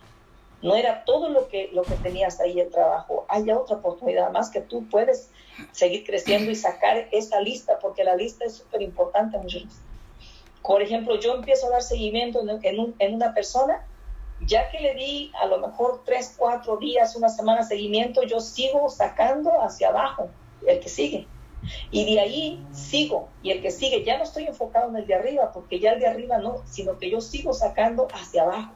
[0.61, 4.49] No era todo lo que, lo que tenías ahí el trabajo, hay otra oportunidad más
[4.49, 5.29] que tú puedes
[5.71, 9.37] seguir creciendo y sacar esa lista, porque la lista es súper importante.
[10.61, 13.85] Por ejemplo, yo empiezo a dar seguimiento en, en una persona,
[14.41, 18.89] ya que le di a lo mejor tres, cuatro días, una semana seguimiento, yo sigo
[18.89, 20.29] sacando hacia abajo
[20.65, 21.27] el que sigue
[21.91, 25.15] y de ahí sigo, y el que sigue, ya no estoy enfocado en el de
[25.15, 28.73] arriba, porque ya el de arriba no, sino que yo sigo sacando hacia abajo.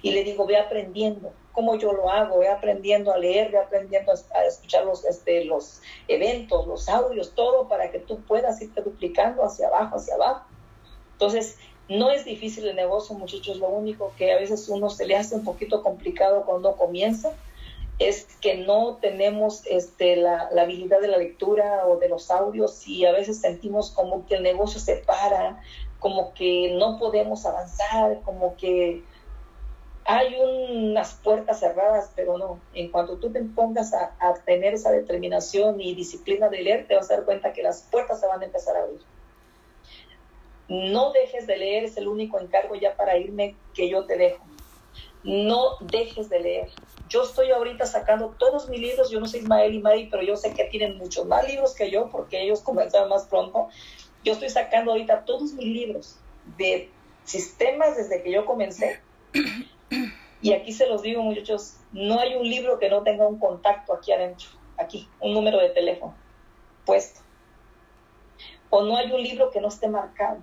[0.00, 4.12] Y le digo, ve aprendiendo cómo yo lo hago, ve aprendiendo a leer, ve aprendiendo
[4.12, 9.44] a, escuchar los, este, los eventos, los audios, todo para que tú puedas irte duplicando
[9.44, 10.46] hacia abajo, hacia abajo.
[11.12, 15.16] Entonces, no es difícil el negocio, muchachos, lo único que a veces uno se le
[15.16, 17.32] hace un poquito complicado cuando comienza,
[18.08, 23.04] es que no tenemos este, la, habilidad de la lectura o de los audios y
[23.04, 25.60] a veces sentimos como que el negocio se para,
[25.98, 29.02] como que no podemos avanzar, como que
[30.04, 32.58] hay unas puertas cerradas, pero no.
[32.74, 36.96] En cuanto tú te pongas a, a, tener esa determinación y disciplina de leer, te
[36.96, 39.00] vas a dar cuenta que las puertas se van a empezar a abrir.
[40.68, 44.44] No dejes de leer, es el único encargo ya para irme que yo te dejo.
[45.24, 46.70] No dejes de leer
[47.12, 50.34] yo estoy ahorita sacando todos mis libros, yo no sé Ismael y Mari, pero yo
[50.34, 53.68] sé que tienen muchos más libros que yo porque ellos comenzaron más pronto.
[54.24, 56.18] Yo estoy sacando ahorita todos mis libros
[56.56, 56.90] de
[57.24, 59.00] sistemas desde que yo comencé
[60.40, 63.92] Y aquí se los digo, muchachos, no hay un libro que no tenga un contacto
[63.92, 66.16] aquí adentro, aquí, un número de teléfono
[66.86, 67.20] puesto.
[68.70, 70.38] O no hay un libro que no esté marcado.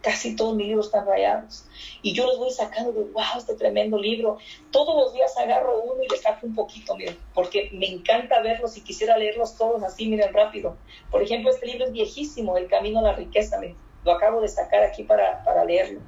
[0.00, 1.64] Casi todos mis libros están rayados.
[2.02, 4.38] Y yo los voy sacando de, wow, este tremendo libro.
[4.70, 8.76] Todos los días agarro uno y le saco un poquito, miren, porque me encanta verlos
[8.76, 10.76] y quisiera leerlos todos así, miren, rápido.
[11.10, 13.60] Por ejemplo, este libro es viejísimo, El Camino a la Riqueza,
[14.04, 16.00] lo acabo de sacar aquí para, para leerlo.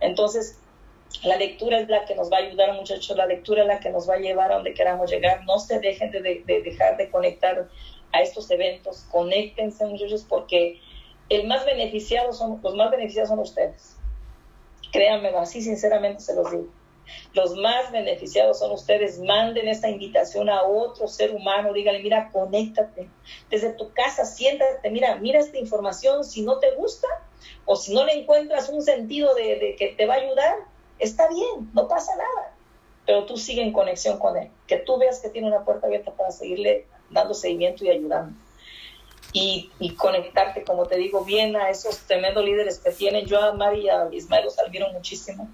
[0.00, 0.58] Entonces,
[1.22, 3.16] la lectura es la que nos va a ayudar, muchachos.
[3.16, 5.44] La lectura es la que nos va a llevar a donde queramos llegar.
[5.44, 7.68] No se dejen de, dejar de conectar
[8.12, 9.06] a estos eventos.
[9.10, 10.80] Conéctense, muchachos, porque
[11.30, 13.96] el más beneficiado son, los más beneficiados son ustedes.
[14.92, 16.66] Créanme, así sinceramente se los digo.
[17.32, 19.18] Los más beneficiados son ustedes.
[19.18, 21.72] Manden esta invitación a otro ser humano.
[21.72, 23.08] Díganle, mira, conéctate.
[23.48, 24.90] Desde tu casa, siéntate.
[24.90, 26.24] Mira, mira esta información.
[26.24, 27.08] Si no te gusta
[27.64, 30.54] o si no le encuentras un sentido de que te va a ayudar,
[31.00, 32.54] está bien, no pasa nada,
[33.06, 36.12] pero tú sigue en conexión con él, que tú veas que tiene una puerta abierta
[36.12, 38.36] para seguirle dando seguimiento y ayudando.
[39.32, 43.26] Y, conectarte, como te digo, bien a esos tremendos líderes que tienen.
[43.26, 45.48] Yo a Mari y a Ismael los admiro muchísimo,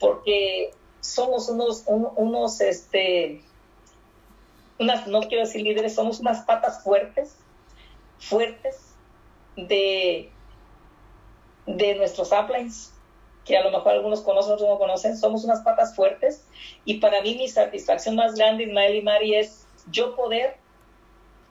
[0.00, 0.70] porque
[1.00, 3.42] somos unos, unos, este,
[4.78, 7.36] unas, no quiero decir líderes, somos unas patas fuertes,
[8.18, 8.94] fuertes
[9.56, 10.30] de,
[11.66, 12.92] de nuestros uplines,
[13.44, 16.44] que a lo mejor algunos conocen, otros no conocen, somos unas patas fuertes
[16.84, 20.56] y para mí mi satisfacción más grande, Ismael y Mari, es yo poder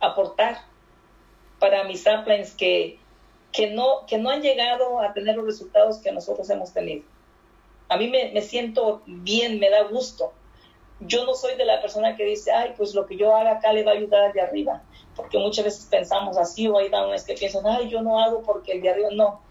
[0.02, 0.58] aportar
[1.60, 3.00] para mis uplines que,
[3.52, 7.04] que, no, que no han llegado a tener los resultados que nosotros hemos tenido.
[7.90, 10.34] A mí me, me siento bien, me da gusto.
[11.00, 13.74] Yo no soy de la persona que dice, ay, pues lo que yo haga acá
[13.74, 14.82] le va a ayudar al de arriba,
[15.16, 18.72] porque muchas veces pensamos así o hay es que piensan, ay, yo no hago porque
[18.74, 19.46] el de arriba no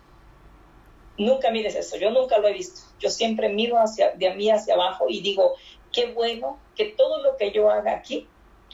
[1.16, 2.80] Nunca mires eso, yo nunca lo he visto.
[2.98, 5.54] Yo siempre miro hacia, de mí hacia abajo y digo,
[5.92, 8.26] qué bueno que todo lo que yo haga aquí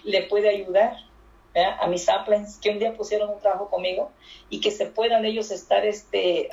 [0.04, 0.96] le puede ayudar
[1.54, 4.10] a mis saplings que un día pusieron un trabajo conmigo
[4.48, 6.48] y que se puedan ellos estar este,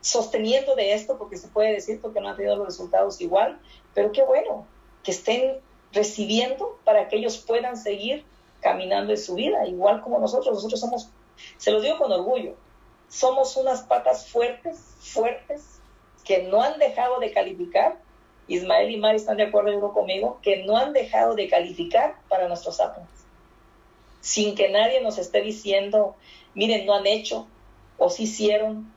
[0.00, 3.58] sosteniendo de esto, porque se puede decir porque no han tenido los resultados igual,
[3.94, 4.66] pero qué bueno
[5.02, 5.60] que estén
[5.92, 8.24] recibiendo para que ellos puedan seguir
[8.60, 10.54] caminando en su vida, igual como nosotros.
[10.54, 11.08] Nosotros somos,
[11.56, 12.54] se los digo con orgullo,
[13.08, 15.80] somos unas patas fuertes, fuertes,
[16.24, 17.98] que no han dejado de calificar.
[18.48, 22.48] Ismael y Mari están de acuerdo uno conmigo, que no han dejado de calificar para
[22.48, 23.08] nuestros Apples.
[24.20, 26.16] Sin que nadie nos esté diciendo,
[26.54, 27.46] miren, no han hecho,
[27.98, 28.92] o sí hicieron,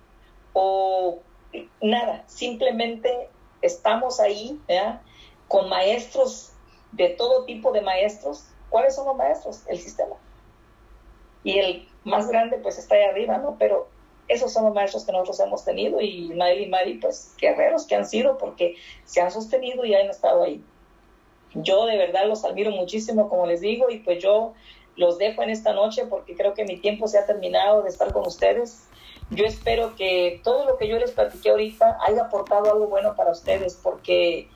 [0.53, 1.19] o
[1.81, 2.23] nada.
[2.27, 3.29] Simplemente
[3.61, 4.59] estamos ahí,
[5.47, 6.51] Con maestros,
[6.91, 8.45] de todo tipo de maestros.
[8.69, 9.63] ¿Cuáles son los maestros?
[9.67, 10.15] El sistema.
[11.43, 13.55] Y el más grande, pues está ahí arriba, ¿no?
[13.57, 13.87] Pero
[14.29, 17.95] esos son los maestros que nosotros hemos tenido y Mael y Mari, pues guerreros que
[17.95, 20.63] han sido porque se han sostenido y han estado ahí.
[21.55, 24.53] Yo de verdad los admiro muchísimo, como les digo, y pues yo
[24.95, 28.13] los dejo en esta noche porque creo que mi tiempo se ha terminado de estar
[28.13, 28.87] con ustedes.
[29.31, 33.31] Yo espero que todo lo que yo les platiqué ahorita haya aportado algo bueno para
[33.31, 34.47] ustedes, porque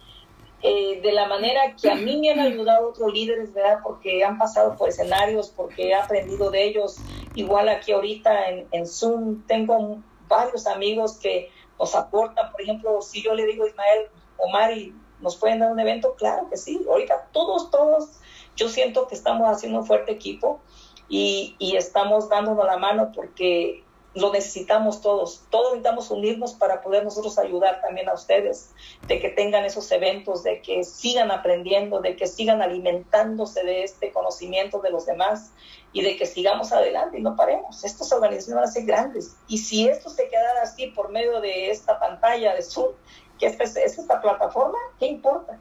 [0.65, 3.79] eh, de la manera que a mí me han ayudado otros líderes, ¿verdad?
[3.83, 6.95] Porque han pasado por escenarios, porque he aprendido de ellos.
[7.35, 12.49] Igual aquí ahorita en, en Zoom tengo varios amigos que nos aportan.
[12.53, 14.07] Por ejemplo, si yo le digo a Ismael,
[14.37, 16.15] Omar, y ¿nos pueden dar un evento?
[16.15, 16.79] Claro que sí.
[16.89, 18.21] Ahorita todos, todos,
[18.55, 20.61] yo siento que estamos haciendo un fuerte equipo
[21.09, 23.82] y, y estamos dándonos la mano porque
[24.15, 25.43] lo necesitamos todos.
[25.49, 28.69] Todos necesitamos unirnos para poder nosotros ayudar también a ustedes,
[29.07, 34.11] de que tengan esos eventos, de que sigan aprendiendo, de que sigan alimentándose de este
[34.11, 35.51] conocimiento de los demás
[35.91, 37.83] y de que sigamos adelante y no paremos.
[37.83, 39.35] Estas organizaciones van a ser grandes.
[39.47, 42.93] Y si esto se quedara así por medio de esta pantalla de Zoom,
[43.39, 45.59] que esta es, esta plataforma, ¿qué importa?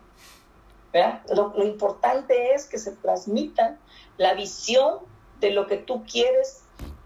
[1.34, 3.78] Lo, lo importante es que se transmita
[4.18, 4.98] la visión
[5.40, 6.61] de lo que tú quieres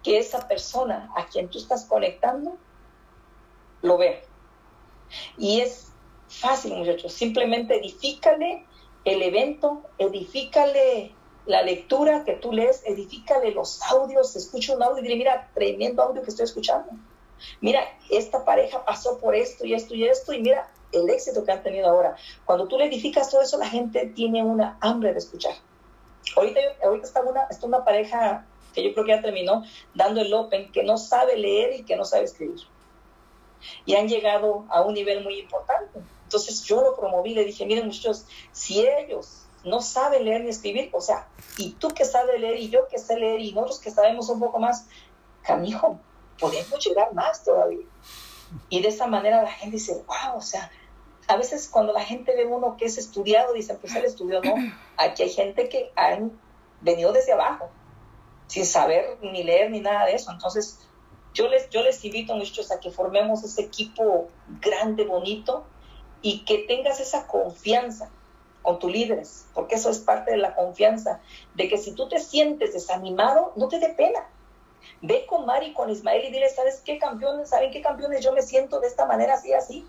[0.07, 2.57] que esa persona a quien tú estás conectando
[3.83, 4.21] lo vea.
[5.37, 5.89] Y es
[6.29, 7.13] fácil, muchachos.
[7.13, 8.65] Simplemente edifícale
[9.05, 11.13] el evento, edifícale
[11.47, 16.05] la lectura que tú lees, edifícale los audios, escucha un audio y dile, mira, tremendo
[16.05, 16.93] audio que estoy escuchando.
[17.61, 21.51] Mira, esta pareja pasó por esto y esto y esto y mira el éxito que
[21.51, 22.15] han tenido ahora.
[22.45, 25.55] Cuando tú le edificas todo eso, la gente tiene una hambre de escuchar.
[26.37, 28.47] Ahorita, ahorita está, una, está una pareja
[28.77, 31.97] que yo creo que ya terminó, dando el Open, que no sabe leer y que
[31.97, 32.61] no sabe escribir.
[33.87, 35.99] Y han llegado a un nivel muy importante.
[36.25, 40.91] Entonces yo lo promoví, le dije, miren muchachos, si ellos no saben leer ni escribir,
[40.93, 41.27] o sea,
[41.57, 44.41] y tú que sabes leer y yo que sé leer y nosotros que sabemos un
[44.41, 44.87] poco más,
[45.43, 45.99] camijo,
[46.39, 47.87] podemos llegar más todavía.
[48.69, 50.71] Y de esa manera la gente dice, wow, o sea,
[51.29, 54.55] a veces cuando la gente ve uno que es estudiado, dicen, pues él estudió, no.
[54.99, 56.39] Aquí hay gente que han
[56.83, 57.71] venido desde abajo,
[58.47, 60.31] sin saber ni leer ni nada de eso.
[60.31, 60.79] Entonces,
[61.35, 64.29] yo les, yo les invito, muchachos, a que formemos ese equipo
[64.61, 65.67] grande, bonito,
[66.23, 68.11] y que tengas esa confianza
[68.63, 71.21] con tus líderes, porque eso es parte de la confianza,
[71.55, 74.27] de que si tú te sientes desanimado, no te dé pena.
[75.03, 77.51] Ve con Mari, con Ismael y dile, ¿sabes qué campeones?
[77.51, 78.25] ¿Saben qué campeones?
[78.25, 79.87] Yo me siento de esta manera, así, así.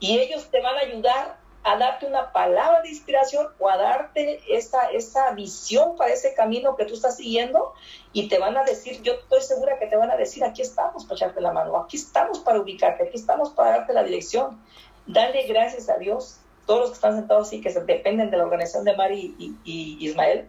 [0.00, 4.40] Y ellos te van a ayudar a darte una palabra de inspiración o a darte
[4.48, 7.74] esa, esa visión para ese camino que tú estás siguiendo
[8.12, 11.04] y te van a decir, yo estoy segura que te van a decir, aquí estamos
[11.04, 14.62] para echarte la mano, aquí estamos para ubicarte, aquí estamos para darte la dirección.
[15.08, 18.84] Dale gracias a Dios, todos los que están sentados y que dependen de la organización
[18.84, 19.34] de Mari
[19.64, 20.48] y, Ismael,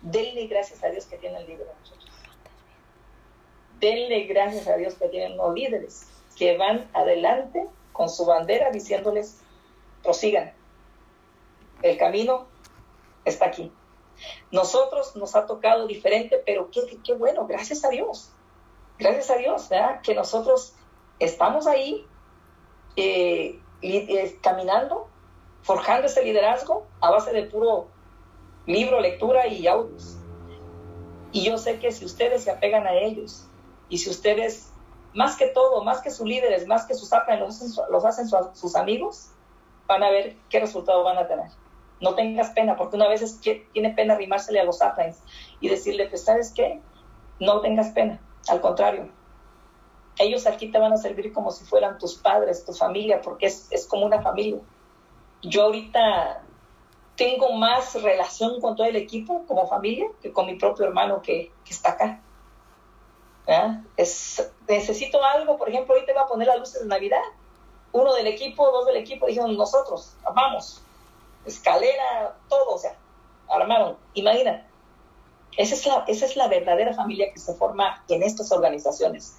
[0.00, 2.10] denle gracias a Dios que tienen líderes nosotros.
[3.78, 9.42] Denle gracias a Dios que tienen los líderes que van adelante con su bandera diciéndoles,
[10.06, 10.54] prosigan.
[11.82, 12.46] El camino
[13.24, 13.72] está aquí.
[14.50, 18.30] Nosotros nos ha tocado diferente, pero qué, qué, bueno, gracias a Dios.
[18.98, 20.00] Gracias a Dios, ¿verdad?
[20.00, 20.72] que nosotros
[21.18, 22.06] estamos ahí
[22.96, 25.08] eh, eh, caminando,
[25.62, 27.88] forjando ese liderazgo a base de puro
[28.64, 30.16] libro, lectura y audios.
[31.32, 33.46] Y yo sé que si ustedes se apegan a ellos
[33.90, 34.72] y si ustedes,
[35.12, 38.76] más que todo, más que sus líderes, más que sus apenas los los hacen sus
[38.76, 39.32] amigos,
[39.86, 41.46] van a ver qué resultado van a tener.
[42.00, 45.22] No tengas pena, porque una vez es que tiene pena arrimársele a los uplines
[45.60, 46.80] y decirle, pues, ¿sabes qué?
[47.40, 49.08] No tengas pena, al contrario.
[50.18, 53.70] Ellos aquí te van a servir como si fueran tus padres, tu familia, porque es,
[53.70, 54.60] es como una familia.
[55.42, 56.42] Yo ahorita
[57.16, 61.50] tengo más relación con todo el equipo como familia que con mi propio hermano que,
[61.64, 62.22] que está acá.
[63.96, 67.22] Es, necesito algo, por ejemplo, ahorita va a poner las luces de Navidad
[67.96, 70.82] uno del equipo, dos del equipo dijeron nosotros, vamos,
[71.46, 72.94] escalera, todo, o sea,
[73.48, 74.66] armaron, imagina.
[75.56, 79.36] Esa es, la, esa es la verdadera familia que se forma en estas organizaciones.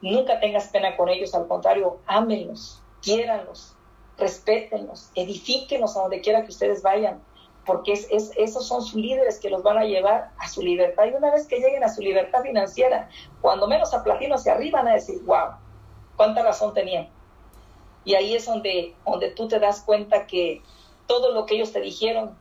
[0.00, 3.76] Nunca tengas pena con ellos, al contrario, ámenlos, quiéranlos,
[4.18, 7.22] respétenlos, edifíquenos a donde quiera que ustedes vayan,
[7.64, 11.04] porque es, es, esos son sus líderes que los van a llevar a su libertad.
[11.04, 13.08] Y una vez que lleguen a su libertad financiera,
[13.40, 15.50] cuando menos a platino hacia arriba, van a decir, wow,
[16.16, 17.08] cuánta razón tenían
[18.04, 20.62] y ahí es donde, donde tú te das cuenta que
[21.06, 22.36] todo lo que ellos te dijeron,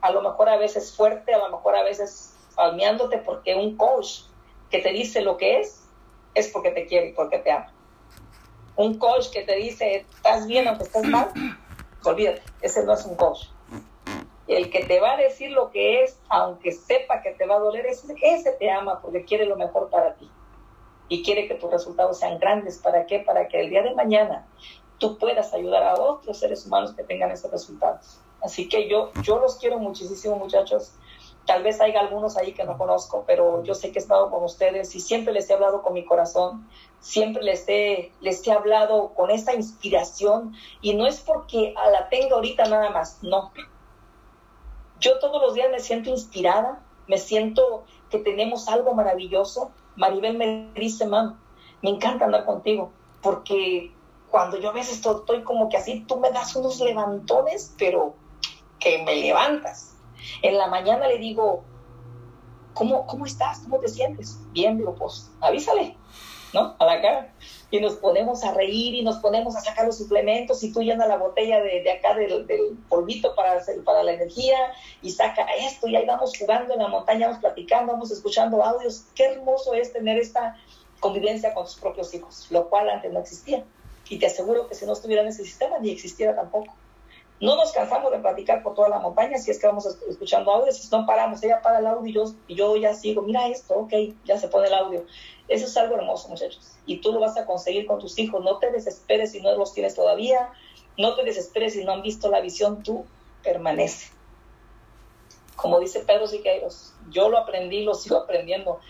[0.00, 4.22] a lo mejor a veces fuerte, a lo mejor a veces palmeándote, porque un coach
[4.70, 5.84] que te dice lo que es,
[6.34, 7.72] es porque te quiere y porque te ama.
[8.76, 11.32] Un coach que te dice, estás bien aunque estés mal,
[12.04, 13.46] olvídate, ese no es un coach.
[14.46, 17.58] El que te va a decir lo que es, aunque sepa que te va a
[17.58, 20.30] doler, ese, ese te ama porque quiere lo mejor para ti.
[21.08, 22.78] Y quiere que tus resultados sean grandes.
[22.78, 23.20] ¿Para qué?
[23.20, 24.46] Para que el día de mañana
[24.98, 28.18] tú puedas ayudar a otros seres humanos que tengan esos resultados.
[28.40, 30.92] Así que yo, yo los quiero muchísimo, muchachos.
[31.46, 34.42] Tal vez haya algunos ahí que no conozco, pero yo sé que he estado con
[34.42, 36.68] ustedes y siempre les he hablado con mi corazón,
[36.98, 42.34] siempre les he, les he hablado con esta inspiración y no es porque la tenga
[42.34, 43.52] ahorita nada más, no.
[44.98, 49.70] Yo todos los días me siento inspirada, me siento que tenemos algo maravilloso.
[49.94, 51.38] Maribel me dice, mam,
[51.80, 52.90] me encanta andar contigo
[53.22, 53.92] porque
[54.36, 58.14] cuando yo a veces estoy como que así, tú me das unos levantones, pero
[58.78, 59.96] que me levantas.
[60.42, 61.64] En la mañana le digo,
[62.74, 63.60] ¿cómo, cómo estás?
[63.60, 64.38] ¿Cómo te sientes?
[64.52, 65.96] Bien, digo, pues avísale,
[66.52, 66.76] ¿no?
[66.78, 67.34] A la cara.
[67.70, 71.08] Y nos ponemos a reír y nos ponemos a sacar los suplementos y tú llenas
[71.08, 72.44] la botella de, acá del,
[72.90, 74.58] polvito para, para la energía
[75.00, 79.06] y saca esto y ahí vamos jugando en la montaña, vamos platicando, vamos escuchando audios.
[79.14, 80.58] Qué hermoso es tener esta
[81.00, 83.64] convivencia con tus propios hijos, lo cual antes no existía.
[84.08, 86.74] Y te aseguro que si no estuviera en ese sistema, ni existiera tampoco.
[87.40, 90.72] No nos cansamos de platicar por toda la montaña si es que vamos escuchando audio,
[90.72, 93.74] si no paramos, ella para el audio y yo, y yo ya sigo, mira esto,
[93.74, 93.92] ok,
[94.24, 95.04] ya se pone el audio.
[95.48, 96.76] Eso es algo hermoso, muchachos.
[96.86, 98.42] Y tú lo vas a conseguir con tus hijos.
[98.42, 100.50] No te desesperes si no los tienes todavía.
[100.96, 102.82] No te desesperes si no han visto la visión.
[102.82, 103.04] Tú
[103.42, 104.12] permanece.
[105.56, 108.80] Como dice Pedro Siqueiros, yo lo aprendí, lo sigo aprendiendo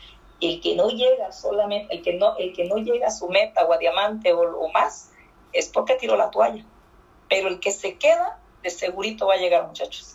[0.40, 3.64] el que no llega solamente, el que no, el que no llega a su meta
[3.64, 5.10] o a diamante o, más,
[5.52, 6.64] es porque tiró la toalla.
[7.28, 10.14] Pero el que se queda, de segurito va a llegar, muchachos.